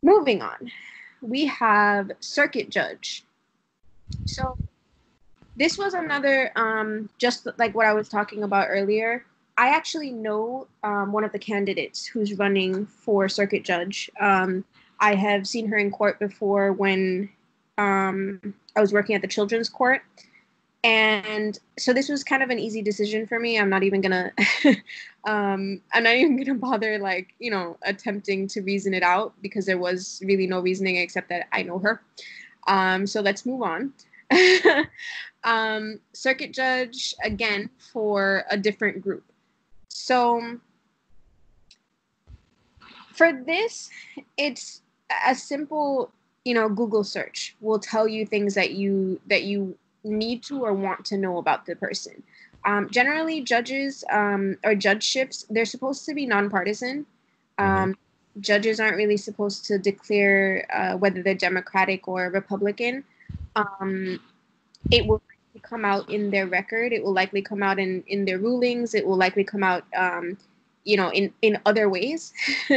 [0.03, 0.71] Moving on,
[1.21, 3.25] we have circuit judge.
[4.27, 4.59] So
[5.57, 9.25] this was another, um, just like what I was talking about earlier.
[9.59, 14.11] I actually know um, one of the candidates who's running for circuit judge.
[14.21, 14.65] Um,
[15.01, 17.29] I have seen her in court before when
[17.79, 20.03] um, I was working at the children's court.
[20.85, 23.59] And so this was kind of an easy decision for me.
[23.59, 24.33] I'm not even gonna,
[25.25, 29.67] um, I'm not even gonna bother like you know attempting to reason it out because
[29.67, 32.03] there was really no reasoning except that I know her.
[32.69, 33.93] Um, so let's move on.
[35.45, 39.25] um, circuit judge again for a different group.
[39.89, 40.59] So
[43.13, 43.91] for this,
[44.37, 44.83] it's
[45.27, 46.11] a simple
[46.45, 50.73] you know google search will tell you things that you that you need to or
[50.73, 52.23] want to know about the person.
[52.65, 57.07] Um, generally judges um, or judgeships they're supposed to be nonpartisan.
[57.59, 57.83] Mm-hmm.
[57.83, 57.99] um,
[58.41, 63.03] judges aren't really supposed to declare uh, whether they're democratic or republican.
[63.57, 64.21] Um,
[64.91, 65.23] it will
[65.63, 66.93] come out in their record.
[66.93, 68.95] It will likely come out in in their rulings.
[68.95, 70.37] It will likely come out um,
[70.85, 72.33] you know in in other ways.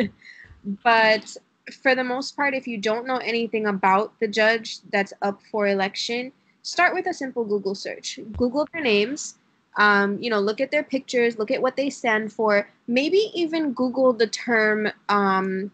[0.84, 1.38] But
[1.74, 5.68] for the most part, if you don't know anything about the judge that's up for
[5.68, 8.20] election, start with a simple Google search.
[8.38, 9.36] Google their names.
[9.78, 12.68] Um, you know, look at their pictures, look at what they stand for.
[12.88, 15.72] Maybe even Google the term, um,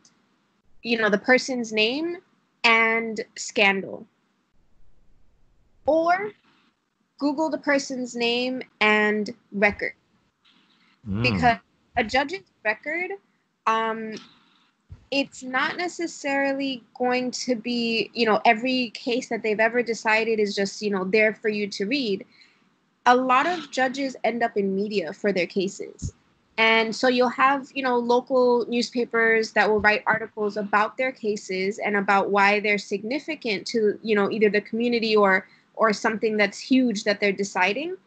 [0.83, 2.17] you know, the person's name
[2.63, 4.05] and scandal.
[5.85, 6.31] Or
[7.19, 9.93] Google the person's name and record.
[11.07, 11.23] Mm.
[11.23, 11.57] Because
[11.97, 13.11] a judge's record
[13.67, 14.13] um,
[15.11, 20.55] it's not necessarily going to be, you know, every case that they've ever decided is
[20.55, 22.25] just, you know, there for you to read.
[23.05, 26.13] A lot of judges end up in media for their cases.
[26.57, 31.79] And so you'll have, you know, local newspapers that will write articles about their cases
[31.79, 36.57] and about why they're significant to, you know, either the community or or something that's
[36.57, 37.97] huge that they're deciding.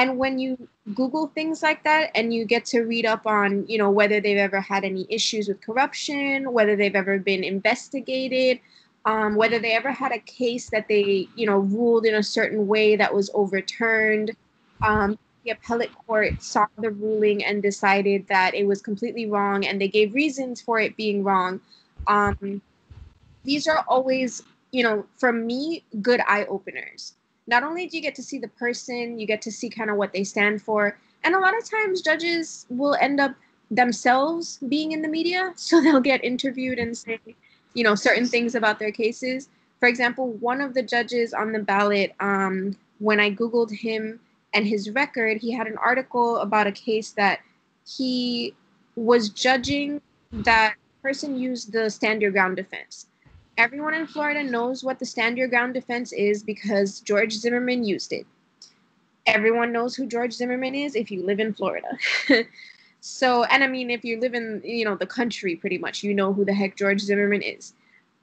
[0.00, 3.76] And when you Google things like that and you get to read up on, you
[3.76, 8.60] know, whether they've ever had any issues with corruption, whether they've ever been investigated,
[9.04, 12.66] um, whether they ever had a case that they, you know, ruled in a certain
[12.66, 14.34] way that was overturned.
[14.80, 19.78] Um, the appellate court saw the ruling and decided that it was completely wrong and
[19.78, 21.60] they gave reasons for it being wrong.
[22.06, 22.62] Um,
[23.44, 28.14] these are always, you know, for me, good eye openers not only do you get
[28.16, 30.98] to see the person, you get to see kind of what they stand for.
[31.24, 33.34] And a lot of times judges will end up
[33.70, 35.52] themselves being in the media.
[35.56, 37.18] So they'll get interviewed and say,
[37.74, 39.48] you know, certain things about their cases.
[39.78, 44.20] For example, one of the judges on the ballot, um, when I Googled him
[44.52, 47.40] and his record, he had an article about a case that
[47.86, 48.54] he
[48.96, 50.00] was judging
[50.32, 53.06] that person used the stand your ground defense
[53.60, 58.10] everyone in Florida knows what the stand your ground defense is because George Zimmerman used
[58.10, 58.26] it.
[59.26, 61.88] Everyone knows who George Zimmerman is if you live in Florida.
[63.00, 66.14] so, and I mean, if you live in, you know, the country pretty much, you
[66.14, 67.74] know who the heck George Zimmerman is.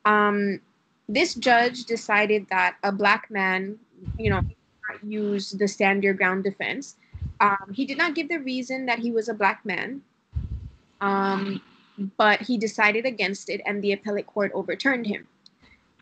[0.05, 0.59] Um,
[1.07, 3.77] this judge decided that a black man,
[4.17, 4.41] you know,
[5.03, 6.95] use the stand your ground defense.
[7.41, 10.01] Um, he did not give the reason that he was a black man.
[10.99, 11.61] Um,
[12.17, 15.27] but he decided against it and the appellate court overturned him.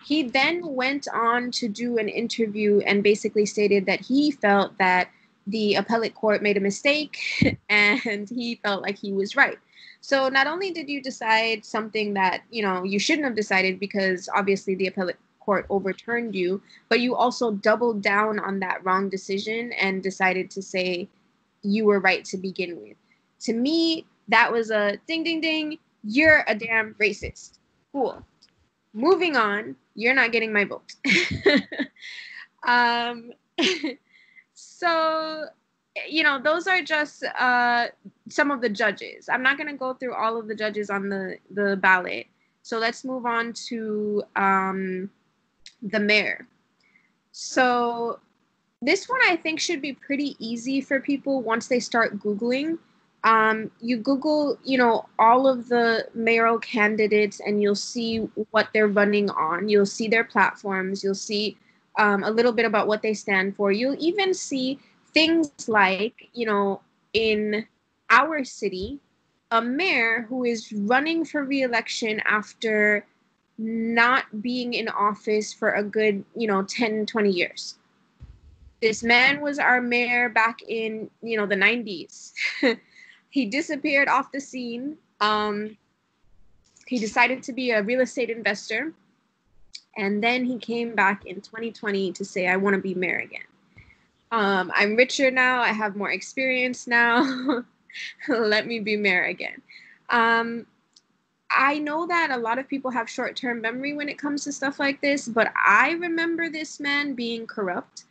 [0.03, 5.09] He then went on to do an interview and basically stated that he felt that
[5.47, 7.17] the appellate court made a mistake
[7.69, 9.57] and he felt like he was right.
[10.01, 14.29] So not only did you decide something that, you know, you shouldn't have decided because
[14.35, 19.71] obviously the appellate court overturned you, but you also doubled down on that wrong decision
[19.73, 21.07] and decided to say,
[21.63, 22.97] you were right to begin with.
[23.41, 27.57] To me, that was a ding ding ding, you're a damn racist.
[27.91, 28.23] Cool.
[28.93, 30.93] Moving on, you're not getting my vote.
[32.67, 33.31] um,
[34.53, 35.45] so,
[36.07, 37.87] you know, those are just uh,
[38.29, 39.29] some of the judges.
[39.29, 42.27] I'm not going to go through all of the judges on the, the ballot.
[42.61, 45.09] So let's move on to um,
[45.81, 46.47] the mayor.
[47.31, 48.19] So
[48.81, 52.77] this one I think should be pretty easy for people once they start Googling.
[53.25, 58.19] Um, you Google, you know, all of the mayoral candidates and you'll see
[58.51, 59.67] what they're running on.
[59.67, 61.03] You'll see their platforms.
[61.03, 61.57] You'll see
[61.97, 63.71] um, a little bit about what they stand for.
[63.71, 64.79] You'll even see
[65.11, 66.81] things like, you know,
[67.13, 67.65] in
[68.11, 68.99] our city,
[69.49, 73.07] a mayor who is running for reelection after
[73.57, 77.75] not being in office for a good, you know, 10, 20 years.
[78.81, 82.33] This man was our mayor back in, you know, the 90s.
[83.35, 84.95] he disappeared off the scene.
[85.19, 85.75] Um,
[86.87, 88.93] he decided to be a real estate investor.
[89.97, 93.43] And then he came back in 2020 to say, I want to be mayor again.
[94.31, 95.59] Um, I'm richer now.
[95.59, 97.65] I have more experience now.
[98.29, 99.61] Let me be mayor again.
[100.11, 100.65] Um,
[101.51, 104.53] I know that a lot of people have short term memory when it comes to
[104.53, 108.04] stuff like this, but I remember this man being corrupt.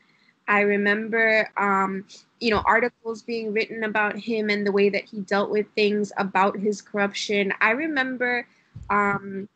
[0.47, 2.05] I remember, um,
[2.41, 6.13] you know, articles being written about him and the way that he dealt with things
[6.19, 7.53] about his corruption.
[7.61, 8.47] I remember
[8.91, 9.49] um,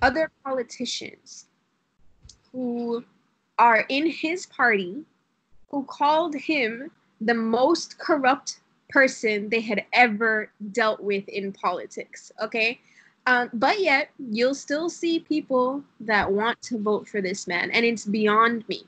[0.00, 1.46] other politicians
[2.50, 3.04] who
[3.58, 5.04] are in his party
[5.70, 6.90] who called him
[7.20, 12.32] the most corrupt person they had ever dealt with in politics.
[12.42, 12.80] Okay.
[13.26, 17.84] Um, but yet, you'll still see people that want to vote for this man, and
[17.84, 18.84] it's beyond me.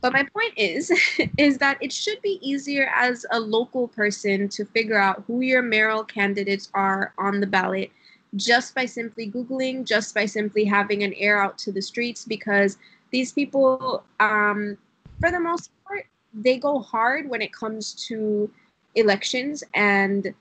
[0.00, 0.92] But my point is,
[1.38, 5.62] is that it should be easier as a local person to figure out who your
[5.62, 7.90] mayoral candidates are on the ballot
[8.34, 12.76] just by simply Googling, just by simply having an air out to the streets, because
[13.10, 14.76] these people, um,
[15.20, 18.50] for the most part, they go hard when it comes to
[18.94, 20.34] elections and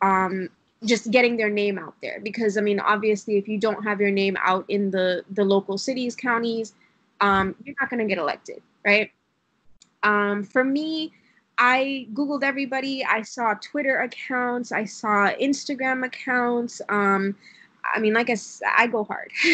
[0.00, 0.48] um,
[0.84, 2.20] just getting their name out there.
[2.22, 5.76] Because I mean, obviously, if you don't have your name out in the the local
[5.76, 6.74] cities, counties,
[7.20, 9.10] um, you're not going to get elected, right?
[10.02, 11.12] Um, for me,
[11.58, 13.04] I Googled everybody.
[13.04, 14.72] I saw Twitter accounts.
[14.72, 16.80] I saw Instagram accounts.
[16.88, 17.36] Um,
[17.84, 18.36] I mean, like I,
[18.76, 19.30] I go hard.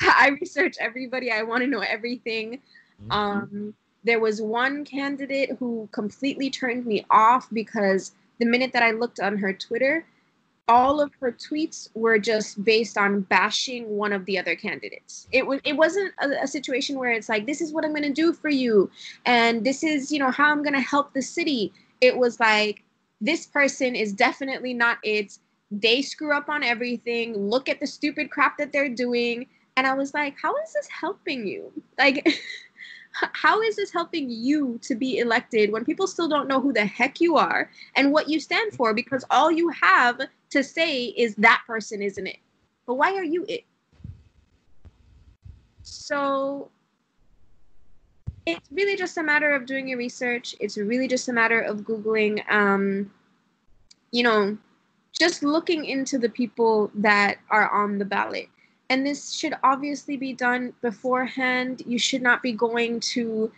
[0.00, 1.30] I research everybody.
[1.30, 2.60] I want to know everything.
[3.02, 3.12] Mm-hmm.
[3.12, 8.90] Um, there was one candidate who completely turned me off because the minute that I
[8.90, 10.04] looked on her Twitter,
[10.68, 15.26] all of her tweets were just based on bashing one of the other candidates.
[15.32, 18.02] It was it wasn't a, a situation where it's like this is what I'm going
[18.02, 18.90] to do for you
[19.26, 21.72] and this is, you know, how I'm going to help the city.
[22.00, 22.82] It was like
[23.20, 25.38] this person is definitely not it.
[25.70, 27.36] They screw up on everything.
[27.36, 29.46] Look at the stupid crap that they're doing.
[29.76, 31.72] And I was like, how is this helping you?
[31.98, 32.26] Like
[33.12, 36.84] how is this helping you to be elected when people still don't know who the
[36.84, 40.20] heck you are and what you stand for because all you have
[40.52, 42.38] to say is that person isn't it
[42.86, 43.64] but why are you it
[45.82, 46.70] so
[48.46, 51.80] it's really just a matter of doing your research it's really just a matter of
[51.80, 53.10] googling um,
[54.10, 54.56] you know
[55.18, 58.48] just looking into the people that are on the ballot
[58.92, 61.82] and this should obviously be done beforehand.
[61.86, 63.50] You should not be going to,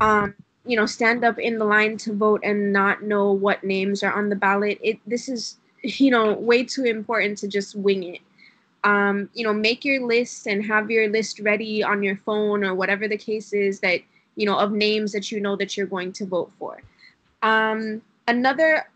[0.00, 0.34] um,
[0.66, 4.12] you know, stand up in the line to vote and not know what names are
[4.12, 4.80] on the ballot.
[4.82, 8.20] It this is, you know, way too important to just wing it.
[8.82, 12.74] Um, you know, make your list and have your list ready on your phone or
[12.74, 14.00] whatever the case is that
[14.36, 16.82] you know of names that you know that you're going to vote for.
[17.42, 18.88] Um, another,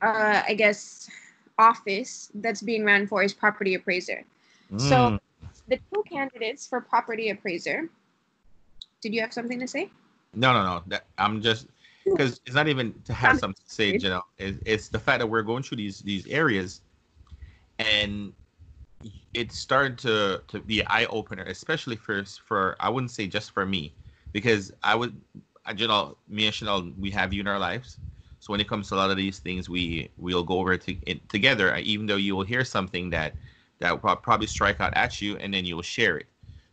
[0.00, 1.10] uh, I guess,
[1.58, 4.24] office that's being ran for is property appraiser.
[4.72, 4.80] Mm.
[4.80, 5.18] So
[5.68, 7.88] the two candidates for property appraiser.
[9.00, 9.90] Did you have something to say?
[10.34, 10.82] No, no, no.
[10.88, 11.66] That, I'm just
[12.10, 13.92] because it's not even to have something to say.
[13.92, 16.80] You know, it's, it's the fact that we're going through these these areas,
[17.78, 18.32] and
[19.34, 23.52] it started to to be an eye opener, especially for for I wouldn't say just
[23.52, 23.92] for me,
[24.32, 25.20] because I would,
[25.64, 27.98] I, you know, me and Chanel, we have you in our lives.
[28.40, 30.96] So when it comes to a lot of these things, we we'll go over to,
[31.06, 31.74] it together.
[31.76, 33.34] Even though you will hear something that
[33.80, 36.26] that will probably strike out at you and then you'll share it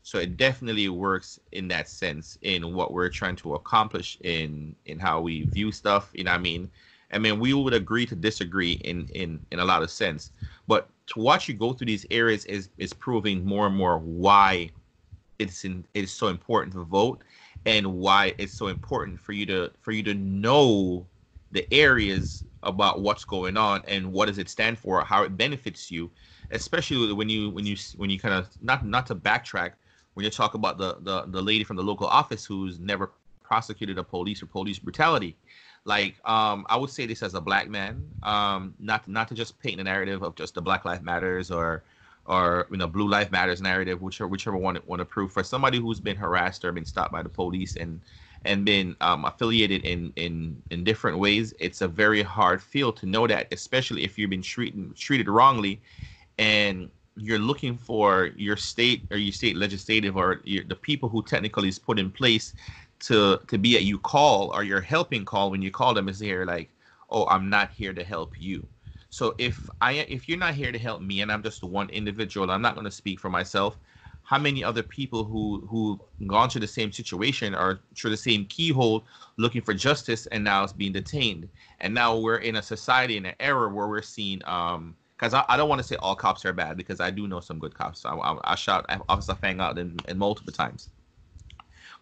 [0.05, 4.99] so it definitely works in that sense in what we're trying to accomplish in in
[4.99, 6.69] how we view stuff you know what i mean?
[7.11, 10.31] I mean we would agree to disagree in in in a lot of sense
[10.67, 14.71] but to watch you go through these areas is is proving more and more why
[15.39, 17.23] it's in it's so important to vote
[17.65, 21.07] and why it's so important for you to for you to know
[21.51, 25.91] the areas about what's going on and what does it stand for, how it benefits
[25.91, 26.11] you,
[26.51, 29.73] especially when you when you when you kind of not not to backtrack
[30.15, 33.11] when you talk about the the the lady from the local office who's never
[33.43, 35.37] prosecuted a police or police brutality.
[35.85, 39.59] Like um, I would say this as a black man, um, not not to just
[39.59, 41.83] paint a narrative of just the Black Life Matters or
[42.25, 45.79] or you know Blue Life Matters narrative, whichever whichever one want to prove for somebody
[45.79, 48.01] who's been harassed or been stopped by the police and
[48.45, 53.05] and been um, affiliated in, in in different ways, it's a very hard field to
[53.05, 55.81] know that, especially if you've been treated treated wrongly,
[56.39, 61.23] and you're looking for your state or your state legislative or your, the people who
[61.23, 62.53] technically is put in place
[62.99, 66.19] to to be at you call or your helping call when you call them is
[66.19, 66.69] here like,
[67.09, 68.67] oh, I'm not here to help you.
[69.09, 72.51] So if I if you're not here to help me and I'm just one individual,
[72.51, 73.77] I'm not going to speak for myself
[74.25, 78.45] how many other people who who gone through the same situation are through the same
[78.45, 79.05] keyhole
[79.37, 81.47] looking for justice and now it's being detained
[81.79, 85.45] and now we're in a society in an era where we're seeing um because I,
[85.47, 87.73] I don't want to say all cops are bad because I do know some good
[87.73, 88.05] cops.
[88.05, 90.89] I, I, I shot Officer Fang out in, in multiple times.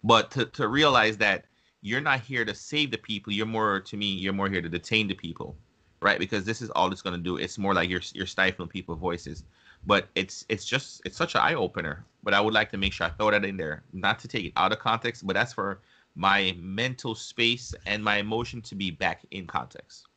[0.04, 1.46] But to, to realize that
[1.82, 4.70] you're not here to save the people, you're more to me, you're more here to
[4.70, 5.56] detain the people,
[6.02, 6.20] right?
[6.20, 7.38] Because this is all it's going to do.
[7.38, 9.44] It's more like you're you're stifling people's voices
[9.86, 12.06] but it's it's just it's such an eye opener.
[12.24, 14.46] But I would like to make sure I throw that in there, not to take
[14.46, 15.82] it out of context, but that's for
[16.16, 20.08] my mental space and my emotion to be back in context.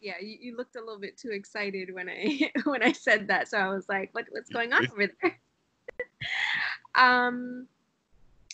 [0.00, 3.48] Yeah, you, you looked a little bit too excited when I when I said that,
[3.48, 5.38] so I was like, what what's going on over there?
[6.94, 7.66] um,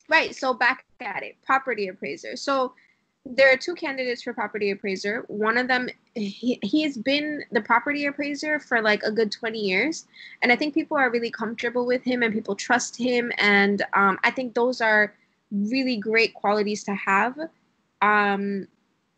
[0.09, 0.34] right.
[0.34, 2.36] So back at it, property appraiser.
[2.36, 2.72] So
[3.34, 5.24] there are two candidates for property appraiser.
[5.28, 10.07] One of them, he, he's been the property appraiser for like a good 20 years.
[10.42, 13.32] And I think people are really comfortable with him and people trust him.
[13.38, 15.14] And um, I think those are
[15.51, 17.36] really great qualities to have
[18.03, 18.68] um,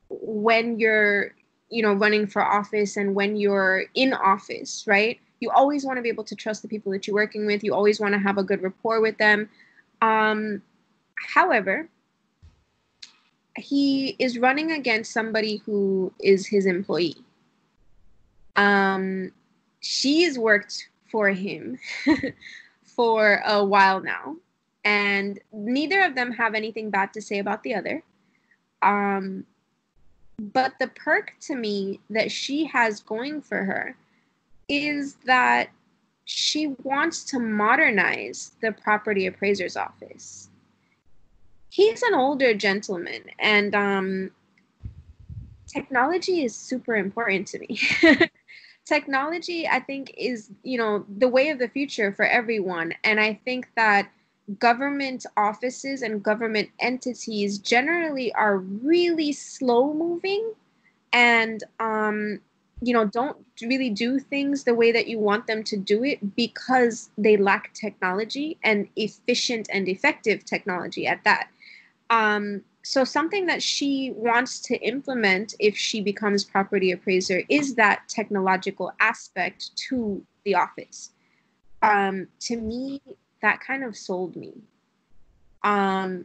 [0.08, 1.34] when you're,
[1.70, 5.20] you know, running for office and when you're in office, right?
[5.40, 7.62] You always want to be able to trust the people that you're working with.
[7.62, 9.48] You always want to have a good rapport with them.
[10.00, 10.62] Um,
[11.14, 11.88] however,
[13.56, 17.16] he is running against somebody who is his employee.
[18.56, 19.32] Um,
[19.80, 21.78] she's worked for him
[22.82, 24.36] for a while now,
[24.84, 28.02] and neither of them have anything bad to say about the other.
[28.82, 29.44] Um,
[30.38, 33.96] but the perk to me that she has going for her
[34.68, 35.70] is that
[36.24, 40.50] she wants to modernize the property appraiser's office.
[41.70, 44.30] He's an older gentleman and um,
[45.66, 47.80] technology is super important to me.
[48.84, 52.94] Technology i think is you know the way of the future for everyone.
[53.04, 54.10] And i think that
[54.58, 60.52] government offices and government entities generally are really slow moving
[61.12, 62.40] and um,
[62.80, 66.36] you know don't really do things the way that you want them to do it
[66.36, 71.48] because they lack technology and efficient and effective technology at that
[72.10, 78.08] um, so something that she wants to implement if she becomes property appraiser is that
[78.08, 81.10] technological aspect to the office.
[81.82, 83.02] Um, to me,
[83.42, 84.54] that kind of sold me.
[85.62, 86.24] Um,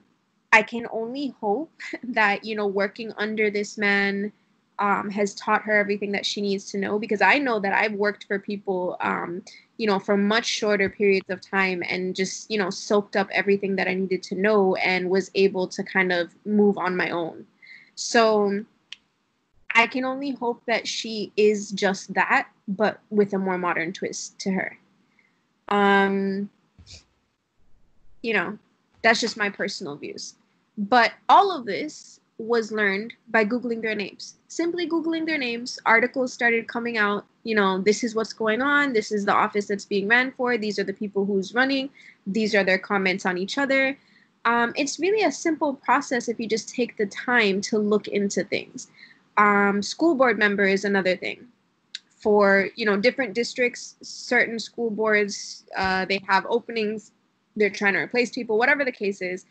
[0.52, 1.72] I can only hope
[2.04, 4.32] that you know working under this man
[4.80, 7.94] um, has taught her everything that she needs to know because I know that I've
[7.94, 9.44] worked for people um,
[9.78, 13.76] you know, for much shorter periods of time and just, you know, soaked up everything
[13.76, 17.46] that I needed to know and was able to kind of move on my own.
[17.96, 18.64] So
[19.76, 24.38] I can only hope that she is just that, but with a more modern twist
[24.40, 24.78] to her.
[25.70, 26.50] Um,
[28.24, 28.58] you know,
[29.04, 30.36] that's just my personal views.
[30.78, 34.36] But all of this was learned by Googling their names.
[34.48, 37.26] Simply Googling their names, articles started coming out.
[37.44, 38.94] You know, this is what's going on.
[38.94, 40.58] This is the office that's being ran for.
[40.58, 41.90] These are the people who's running.
[42.26, 43.98] These are their comments on each other.
[44.46, 48.44] Um, it's really a simple process if you just take the time to look into
[48.44, 48.88] things.
[49.38, 51.48] Um, school board member is another thing.
[52.20, 57.12] For you know different districts, certain school boards uh, they have openings.
[57.56, 59.46] They're trying to replace people, whatever the case is.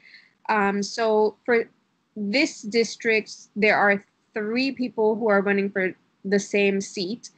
[0.49, 1.69] Um, so for
[2.17, 5.95] this district, there are three people who are running for
[6.25, 7.31] the same seat.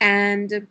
[0.00, 0.66] And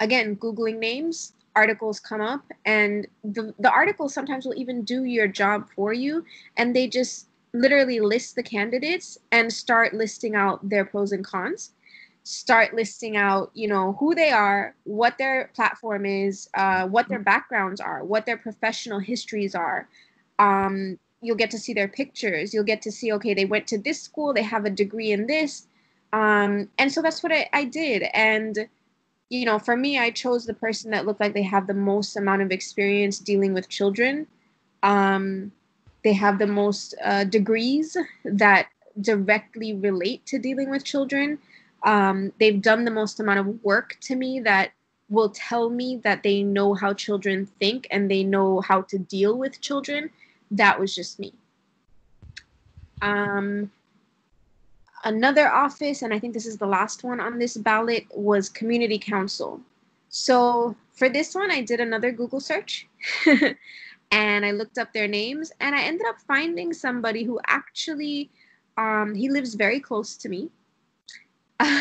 [0.00, 5.28] again, Googling names, articles come up, and the, the articles sometimes will even do your
[5.28, 6.24] job for you.
[6.56, 11.72] And they just literally list the candidates and start listing out their pros and cons
[12.30, 17.18] start listing out you know who they are what their platform is uh, what their
[17.18, 19.88] backgrounds are what their professional histories are
[20.38, 22.54] um, you'll get to see their pictures.
[22.54, 25.26] You'll get to see, okay, they went to this school, they have a degree in
[25.26, 25.66] this.
[26.12, 28.04] Um, and so that's what I, I did.
[28.14, 28.68] And,
[29.28, 32.16] you know, for me, I chose the person that looked like they have the most
[32.16, 34.26] amount of experience dealing with children.
[34.82, 35.52] Um,
[36.04, 38.68] they have the most uh, degrees that
[39.00, 41.38] directly relate to dealing with children.
[41.84, 44.72] Um, they've done the most amount of work to me that
[45.08, 49.38] will tell me that they know how children think and they know how to deal
[49.38, 50.10] with children.
[50.50, 51.32] That was just me.
[53.00, 53.70] Um,
[55.04, 58.98] another office, and I think this is the last one on this ballot, was community
[58.98, 59.60] council.
[60.08, 62.86] So for this one, I did another Google search
[64.10, 68.30] and I looked up their names and I ended up finding somebody who actually
[68.76, 70.50] um, he lives very close to me.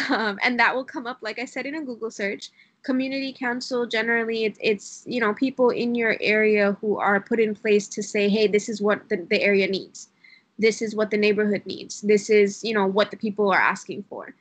[0.09, 2.49] Um, and that will come up, like I said, in a Google search.
[2.83, 7.53] Community council generally, it's, it's you know people in your area who are put in
[7.53, 10.09] place to say, hey, this is what the, the area needs.
[10.57, 12.01] This is what the neighborhood needs.
[12.01, 14.33] This is you know what the people are asking for.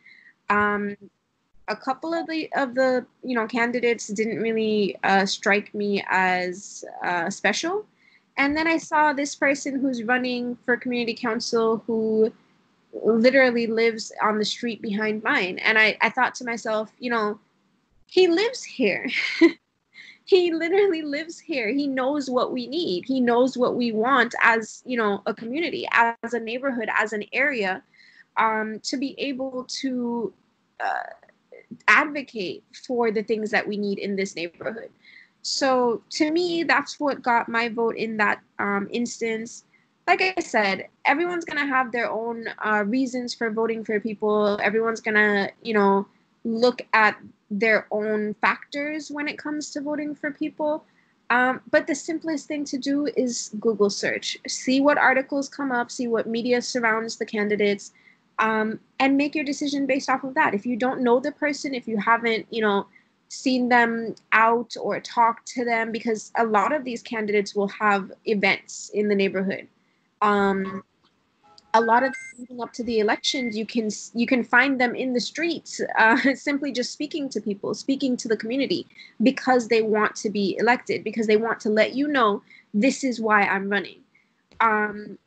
[0.48, 0.96] Um,
[1.68, 6.84] a couple of the of the you know candidates didn't really uh, strike me as
[7.04, 7.84] uh, special,
[8.36, 12.32] and then I saw this person who's running for community council who
[12.92, 15.58] literally lives on the street behind mine.
[15.58, 17.38] And I, I thought to myself, you know,
[18.06, 19.08] he lives here.
[20.24, 21.68] he literally lives here.
[21.68, 23.04] He knows what we need.
[23.04, 27.24] He knows what we want as, you know, a community, as a neighborhood, as an
[27.32, 27.82] area,
[28.36, 30.32] um, to be able to
[30.80, 31.10] uh,
[31.88, 34.90] advocate for the things that we need in this neighborhood.
[35.42, 39.64] So to me, that's what got my vote in that um, instance
[40.06, 44.58] like I said, everyone's gonna have their own uh, reasons for voting for people.
[44.62, 46.06] Everyone's gonna, you know,
[46.44, 47.16] look at
[47.50, 50.84] their own factors when it comes to voting for people.
[51.30, 54.38] Um, but the simplest thing to do is Google search.
[54.46, 57.92] See what articles come up, see what media surrounds the candidates,
[58.38, 60.54] um, and make your decision based off of that.
[60.54, 62.86] If you don't know the person, if you haven't, you know,
[63.28, 68.12] seen them out or talked to them, because a lot of these candidates will have
[68.24, 69.66] events in the neighborhood
[70.22, 70.82] um,
[71.74, 75.12] a lot of leading up to the elections, you can you can find them in
[75.12, 78.86] the streets, uh, simply just speaking to people, speaking to the community,
[79.22, 82.42] because they want to be elected, because they want to let you know
[82.72, 84.00] this is why I'm running.
[84.60, 85.18] Um,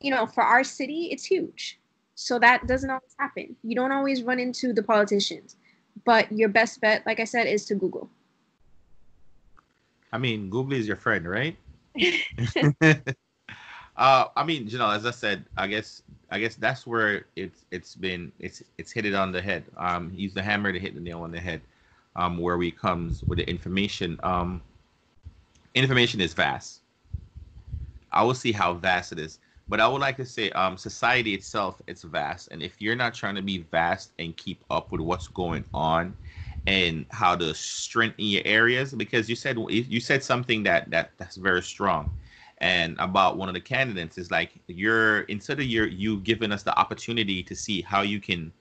[0.00, 1.78] you know, for our city, it's huge,
[2.14, 3.56] so that doesn't always happen.
[3.62, 5.56] You don't always run into the politicians,
[6.04, 8.10] but your best bet, like I said, is to Google.
[10.12, 11.56] I mean, Google is your friend, right?
[13.98, 17.64] Uh, I mean, you know, as I said, I guess I guess that's where it's
[17.72, 19.64] it's been it's it's hit it on the head.
[19.76, 21.60] Um, use the hammer to hit the nail on the head.
[22.14, 24.18] Um, where we comes with the information.
[24.22, 24.62] Um,
[25.74, 26.80] information is vast.
[28.12, 31.34] I will see how vast it is, but I would like to say, um, society
[31.34, 35.00] itself it's vast, and if you're not trying to be vast and keep up with
[35.00, 36.14] what's going on,
[36.68, 41.36] and how to strengthen your areas, because you said you said something that that that's
[41.36, 42.10] very strong
[42.58, 46.62] and about one of the candidates is like you're instead of your you giving us
[46.62, 48.52] the opportunity to see how you can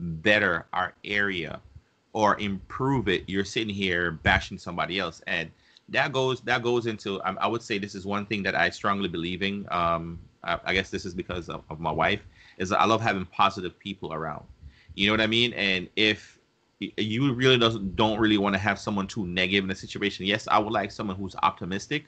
[0.00, 1.60] better our area
[2.12, 5.22] or improve it you're sitting here bashing somebody else.
[5.26, 5.50] And
[5.88, 8.68] that goes that goes into I, I would say this is one thing that i
[8.70, 9.66] strongly believe in.
[9.70, 12.26] Um i, I guess this is because of, of my wife
[12.58, 14.44] is i love having positive people around.
[14.94, 15.52] You know what i mean?
[15.54, 16.38] And if
[16.78, 20.46] you really doesn't don't really want to have someone too negative in a situation yes
[20.48, 22.04] i would like someone who's optimistic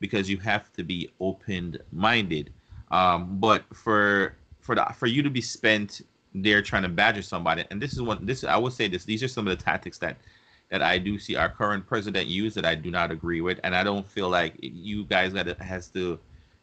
[0.00, 2.52] because you have to be open minded.
[2.90, 6.02] Um, but for for the for you to be spent
[6.34, 9.22] there trying to badger somebody, and this is what this I would say this these
[9.22, 10.16] are some of the tactics that
[10.70, 13.74] that I do see our current president use that I do not agree with, and
[13.74, 16.18] I don't feel like you guys that has to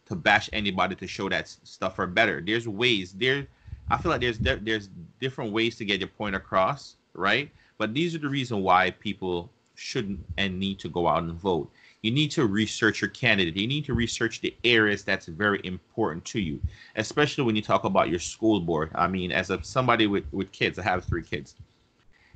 [0.05, 2.41] to bash anybody to show that stuff are better.
[2.41, 3.47] There's ways there.
[3.89, 7.49] I feel like there's there's different ways to get your point across, right?
[7.77, 11.71] But these are the reason why people shouldn't and need to go out and vote
[12.03, 13.55] you need to research your candidate.
[13.55, 16.61] You need to research the areas that's very important to you,
[16.97, 18.91] especially when you talk about your school board.
[18.93, 21.55] I mean, as a somebody with, with kids, I have three kids.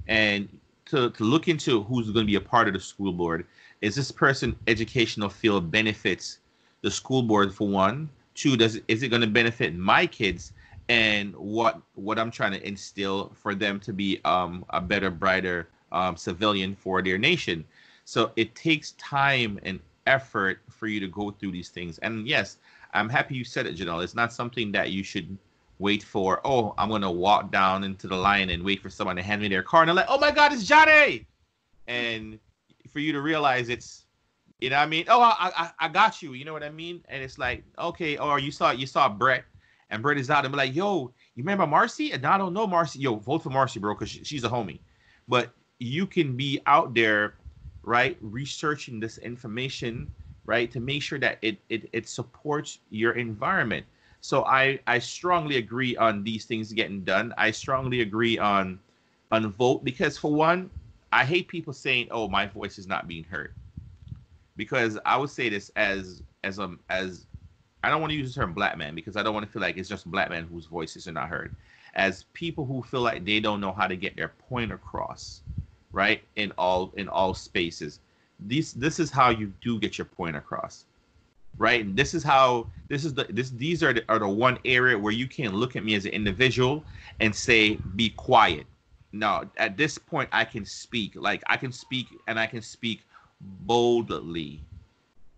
[0.08, 0.48] And
[0.86, 3.46] to, to look into who's going to be a part of the school board,
[3.82, 6.40] is this person educational field benefits
[6.82, 8.10] the school board for one?
[8.36, 10.54] Two, does is it going to benefit my kids
[10.88, 15.68] and what what I'm trying to instill for them to be um, a better, brighter
[15.92, 17.66] um, civilian for their nation?
[18.08, 21.98] So it takes time and effort for you to go through these things.
[21.98, 22.58] And yes,
[22.94, 24.02] I'm happy you said it, Janelle.
[24.02, 25.38] It's not something that you should
[25.80, 26.40] wait for.
[26.46, 29.50] Oh, I'm gonna walk down into the line and wait for someone to hand me
[29.50, 31.28] their car, and I'm like, oh my God, it's Johnny!
[31.88, 32.40] And
[32.88, 34.06] for you to realize it's
[34.60, 35.06] You know what I mean?
[35.10, 36.34] Oh, I, I, I got you.
[36.34, 37.04] You know what I mean?
[37.10, 39.44] And it's like, okay, or you saw you saw Brett,
[39.90, 42.14] and Brett is out and be like, yo, you remember Marcy?
[42.14, 43.00] And I don't know Marcy.
[43.00, 44.80] Yo, vote for Marcy, bro, because she, she's a homie.
[45.28, 47.36] But you can be out there,
[47.88, 50.12] right, researching this information,
[50.46, 53.88] right, to make sure that it it, it supports your environment.
[54.22, 57.34] So I I strongly agree on these things getting done.
[57.38, 58.80] I strongly agree on
[59.32, 60.72] on vote because for one,
[61.14, 63.54] I hate people saying, "Oh, my voice is not being heard."
[64.58, 67.28] because I would say this as as um as
[67.84, 69.62] I don't want to use the term black man because I don't want to feel
[69.62, 71.54] like it's just black men whose voices are not heard.
[71.96, 75.44] As people who feel like they don't know how to get their point across,
[75.98, 76.22] right?
[76.36, 78.00] In all in all spaces.
[78.40, 80.86] These this is how you do get your point across.
[81.58, 81.84] Right?
[81.84, 84.96] And this is how this is the this these are the, are the one area
[84.96, 86.84] where you can look at me as an individual
[87.20, 88.68] and say be quiet.
[89.12, 91.16] No, at this point I can speak.
[91.16, 93.02] Like I can speak and I can speak
[93.42, 94.62] boldly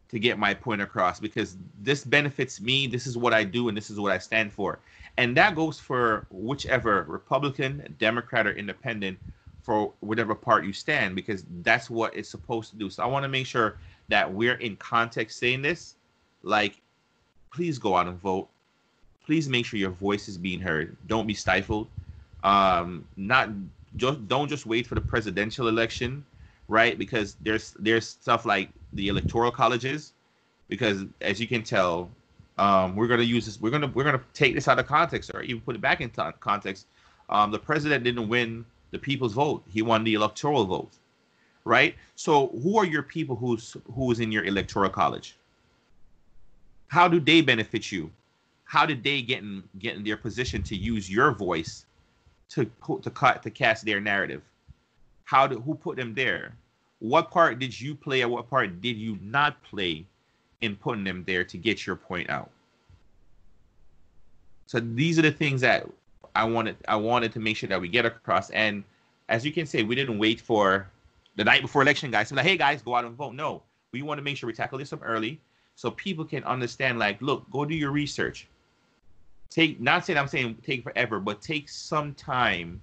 [0.10, 2.86] to get my point across because this benefits me.
[2.86, 4.80] This is what I do, and this is what I stand for.
[5.16, 9.20] And that goes for whichever Republican, Democrat, or Independent
[9.70, 12.90] for whatever part you stand because that's what it's supposed to do.
[12.90, 15.96] So I want to make sure that we're in context saying this.
[16.42, 16.82] Like,
[17.54, 18.48] please go out and vote.
[19.24, 20.98] Please make sure your voice is being heard.
[21.06, 21.88] Don't be stifled.
[22.44, 23.50] Um, not
[23.96, 26.26] just don't just wait for the presidential election
[26.70, 26.98] right?
[26.98, 30.14] Because there's there's stuff like the electoral colleges,
[30.70, 32.10] because as you can tell,
[32.58, 33.60] um, we're gonna use this.
[33.60, 36.34] We're gonna we're gonna take this out of context or even put it back into
[36.40, 36.88] context.
[37.30, 40.92] Um, the president didn't win the people's vote; he won the electoral vote,
[41.66, 41.96] right?
[42.16, 45.36] So who are your people who's who's in your electoral college?
[46.88, 48.12] How do they benefit you?
[48.64, 51.86] How did they get in get in their position to use your voice
[52.50, 54.42] to put to cut to cast their narrative?
[55.26, 56.56] How did who put them there?
[57.00, 60.06] What part did you play or what part did you not play
[60.62, 62.50] in putting them there to get your point out?
[64.66, 65.88] So these are the things that
[66.40, 68.50] I wanted I wanted to make sure that we get across.
[68.52, 68.84] And
[69.28, 70.90] as you can say, we didn't wait for
[71.36, 72.30] the night before election, guys.
[72.30, 73.34] So like, hey guys, go out and vote.
[73.34, 73.62] No,
[73.92, 75.40] we want to make sure we tackle this up early
[75.76, 76.98] so people can understand.
[76.98, 78.48] Like, look, go do your research.
[79.50, 82.82] Take not saying I'm saying take forever, but take some time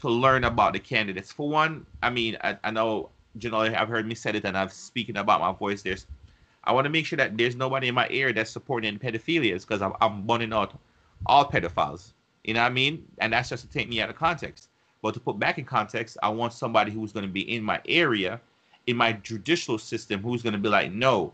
[0.00, 1.32] to learn about the candidates.
[1.32, 4.68] For one, I mean, I, I know, know, I've heard me said it and I'm
[4.68, 5.82] speaking about my voice.
[5.82, 6.06] There's,
[6.64, 9.82] I want to make sure that there's nobody in my ear that's supporting pedophilia because
[9.82, 10.78] I'm, I'm burning out
[11.26, 12.12] all pedophiles.
[12.44, 13.06] You know what I mean?
[13.18, 14.68] And that's just to take me out of context.
[15.02, 17.80] But to put back in context, I want somebody who's going to be in my
[17.86, 18.40] area,
[18.86, 21.32] in my judicial system, who's going to be like, no,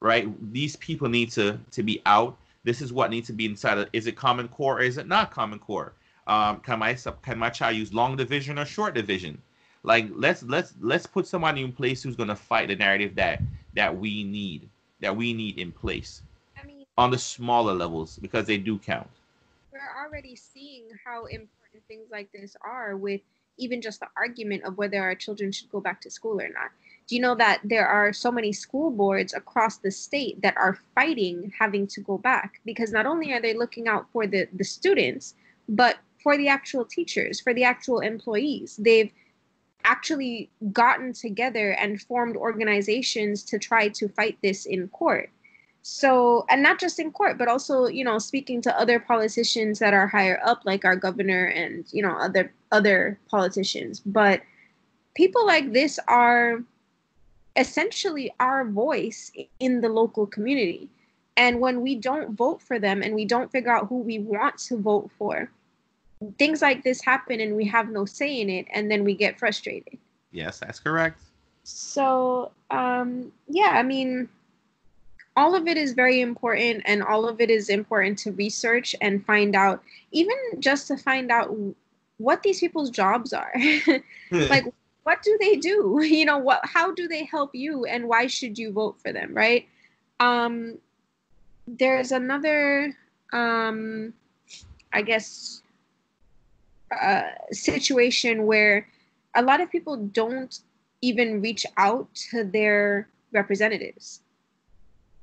[0.00, 0.28] right?
[0.52, 2.36] These people need to to be out.
[2.64, 3.78] This is what needs to be inside.
[3.78, 5.92] Of, is it Common Core or is it not Common Core?
[6.26, 9.40] Um, can my can my child use long division or short division?
[9.82, 13.40] Like let's let's let's put somebody in place who's gonna fight the narrative that
[13.74, 14.68] that we need
[15.00, 16.22] that we need in place.
[16.60, 19.08] I mean, on the smaller levels because they do count.
[19.76, 23.20] We're already seeing how important things like this are with
[23.58, 26.70] even just the argument of whether our children should go back to school or not.
[27.06, 30.78] Do you know that there are so many school boards across the state that are
[30.94, 34.64] fighting having to go back because not only are they looking out for the the
[34.64, 35.34] students,
[35.68, 38.76] but for the actual teachers, for the actual employees.
[38.76, 39.12] They've
[39.84, 45.30] actually gotten together and formed organizations to try to fight this in court.
[45.88, 49.94] So, and not just in court, but also, you know, speaking to other politicians that
[49.94, 54.00] are higher up, like our governor and, you know, other other politicians.
[54.04, 54.42] But
[55.14, 56.60] people like this are
[57.54, 59.30] essentially our voice
[59.60, 60.88] in the local community.
[61.36, 64.58] And when we don't vote for them and we don't figure out who we want
[64.66, 65.48] to vote for,
[66.36, 69.38] things like this happen and we have no say in it and then we get
[69.38, 69.98] frustrated
[70.32, 71.20] yes that's correct
[71.62, 74.28] so um yeah i mean
[75.36, 79.24] all of it is very important and all of it is important to research and
[79.24, 79.82] find out
[80.12, 81.54] even just to find out
[82.18, 83.52] what these people's jobs are.
[84.30, 84.64] Like
[85.04, 86.00] what do they do?
[86.02, 89.34] You know what how do they help you and why should you vote for them
[89.34, 89.68] right?
[90.20, 90.78] Um
[91.68, 92.94] there's another
[93.32, 94.14] um
[94.92, 95.62] i guess
[96.90, 98.86] uh, situation where
[99.34, 100.60] a lot of people don't
[101.02, 104.20] even reach out to their representatives.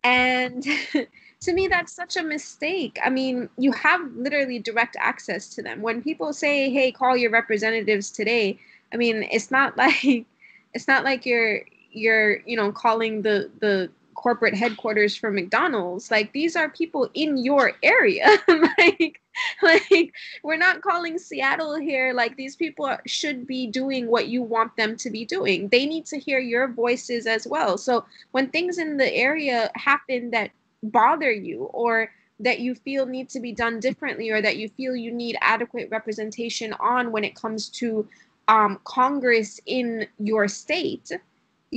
[0.03, 0.63] And
[1.41, 2.99] to me, that's such a mistake.
[3.03, 5.81] I mean, you have literally direct access to them.
[5.81, 8.59] When people say, "Hey, call your representatives today,"
[8.93, 10.25] I mean, it's not like
[10.73, 16.11] it's not like you're you're you know calling the the corporate headquarters for McDonald's.
[16.11, 18.27] Like these are people in your area.
[18.47, 19.21] like
[19.61, 24.75] like we're not calling Seattle here like these people should be doing what you want
[24.77, 25.69] them to be doing.
[25.69, 27.77] They need to hear your voices as well.
[27.77, 30.51] So when things in the area happen that
[30.83, 34.95] bother you or that you feel need to be done differently or that you feel
[34.95, 38.07] you need adequate representation on when it comes to
[38.47, 41.11] um, Congress in your state,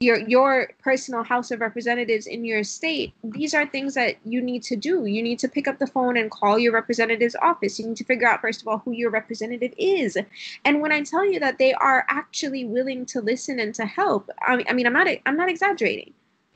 [0.03, 4.63] your your personal House of Representatives in your state, these are things that you need
[4.65, 5.07] to do.
[5.07, 7.79] You need to pick up the phone and call your representative's office.
[7.79, 10.19] You need to figure out first of all who your representative is.
[10.65, 14.29] And when I tell you that they are actually willing to listen and to help,
[14.47, 16.13] I mean, I mean I'm not I'm not exaggerating.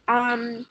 [0.08, 0.66] Um,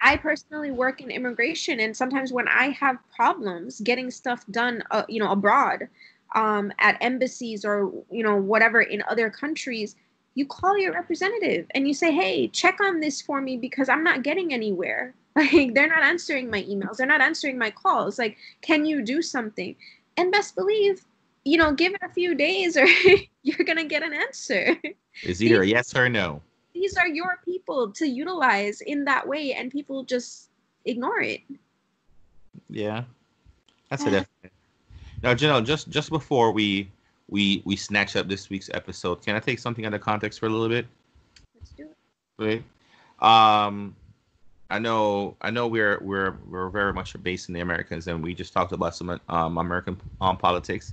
[0.00, 5.02] I personally work in immigration, and sometimes when I have problems getting stuff done, uh,
[5.08, 5.88] you know, abroad,
[6.34, 9.96] um, at embassies or you know whatever in other countries,
[10.34, 14.04] you call your representative and you say, "Hey, check on this for me because I'm
[14.04, 15.14] not getting anywhere.
[15.38, 18.18] Like they're not answering my emails, they're not answering my calls.
[18.18, 19.76] Like, can you do something?"
[20.16, 21.04] And best believe,
[21.44, 22.86] you know, give it a few days or
[23.42, 24.76] you're gonna get an answer.
[25.22, 26.42] It's either a yes or a no
[26.78, 30.50] these are your people to utilize in that way and people just
[30.84, 31.40] ignore it
[32.68, 33.04] yeah
[33.90, 34.52] that's a definite
[35.22, 36.90] now Janelle, just just before we
[37.28, 40.46] we we snatch up this week's episode can i take something out of context for
[40.46, 40.86] a little bit
[41.54, 41.96] let's do it
[42.38, 42.62] right
[43.20, 43.94] um
[44.70, 48.34] I know, I know, we're we're we're very much based in the Americans, and we
[48.34, 50.92] just talked about some um, American um, politics.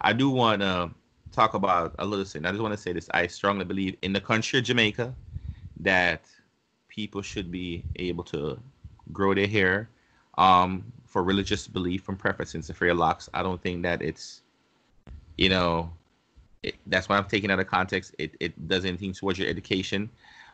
[0.00, 0.90] I do want to
[1.32, 2.46] talk about a little thing.
[2.46, 3.08] I just want to say this.
[3.12, 5.14] I strongly believe in the country of Jamaica
[5.80, 6.22] that
[6.88, 8.58] people should be able to
[9.12, 9.90] grow their hair
[10.38, 13.28] um, for religious belief and preference and for your locks.
[13.34, 14.40] I don't think that it's,
[15.40, 15.92] you know,
[16.62, 18.16] it, that's why I'm taking out of context.
[18.18, 20.10] It, it does anything towards your education.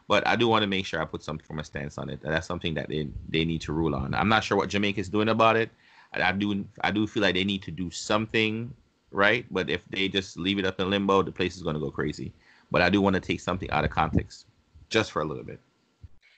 [0.09, 2.21] But I do want to make sure I put something from a stance on it.
[2.23, 4.15] That's something that they, they need to rule on.
[4.15, 5.71] I'm not sure what Jamaica is doing about it.
[6.15, 8.75] I, I do I do feel like they need to do something
[9.13, 9.47] right?
[9.51, 11.91] But if they just leave it up in limbo, the place is going to go
[11.91, 12.33] crazy.
[12.71, 14.47] But I do want to take something out of context
[14.91, 15.61] just for a little bit.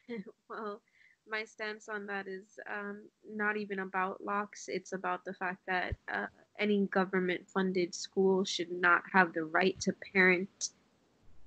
[0.51, 0.83] well,
[1.29, 4.67] my stance on that is um, not even about locks.
[4.69, 6.27] It's about the fact that uh,
[6.59, 10.71] any government funded school should not have the right to parent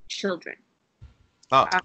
[0.08, 0.56] children.
[1.52, 1.68] Oh.
[1.72, 1.80] Uh,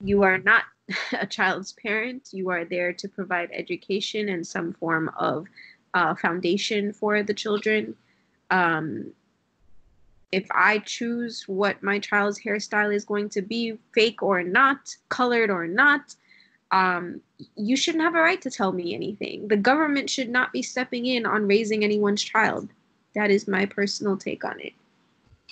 [0.00, 0.64] you are not
[1.20, 2.30] a child's parent.
[2.32, 5.46] You are there to provide education and some form of
[5.94, 7.94] uh, foundation for the children
[8.50, 9.12] um,
[10.34, 15.50] if I choose what my child's hairstyle is going to be, fake or not, colored
[15.50, 16.14] or not,
[16.74, 17.20] um,
[17.54, 19.46] you shouldn't have a right to tell me anything.
[19.46, 22.68] The government should not be stepping in on raising anyone's child.
[23.14, 24.72] That is my personal take on it.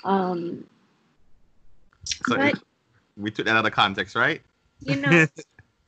[0.03, 0.65] Um,
[2.03, 2.61] so but,
[3.17, 4.43] we took that out of context, right?
[4.81, 5.27] You know,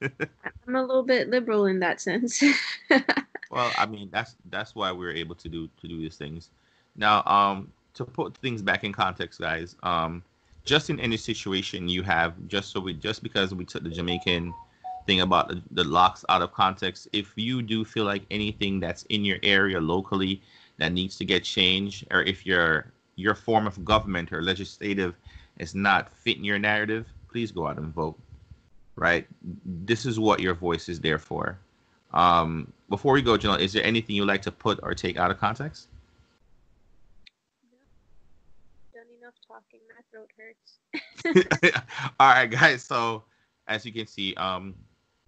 [0.02, 2.40] I'm a little bit liberal in that sense.
[3.50, 6.50] well, I mean, that's that's why we're able to do to do these things.
[6.94, 10.22] Now, um, to put things back in context, guys, um,
[10.64, 14.54] just in any situation you have, just so we, just because we took the Jamaican
[15.06, 19.04] thing about the, the locks out of context, if you do feel like anything that's
[19.04, 20.40] in your area locally
[20.78, 25.14] that needs to get changed, or if your your form of government or legislative
[25.58, 28.18] is not fitting your narrative, please go out and vote.
[28.96, 29.26] Right?
[29.64, 31.58] This is what your voice is there for.
[32.12, 35.30] Um, before we go, Janelle, is there anything you'd like to put or take out
[35.30, 35.88] of context?
[38.92, 39.80] Done enough talking.
[39.90, 41.74] My throat hurts.
[42.20, 42.82] All right, guys.
[42.84, 43.24] So
[43.66, 44.74] as you can see, um,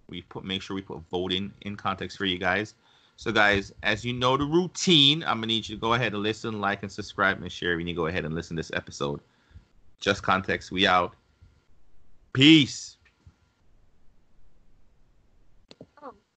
[0.08, 2.74] we put make sure we put voting in context for you guys.
[3.16, 6.22] So guys, as you know the routine, I'm gonna need you to go ahead and
[6.22, 7.76] listen, like, and subscribe, and share.
[7.76, 9.20] When you go ahead and listen to this episode.
[10.00, 10.70] Just context.
[10.70, 11.14] We out.
[12.34, 12.95] Peace.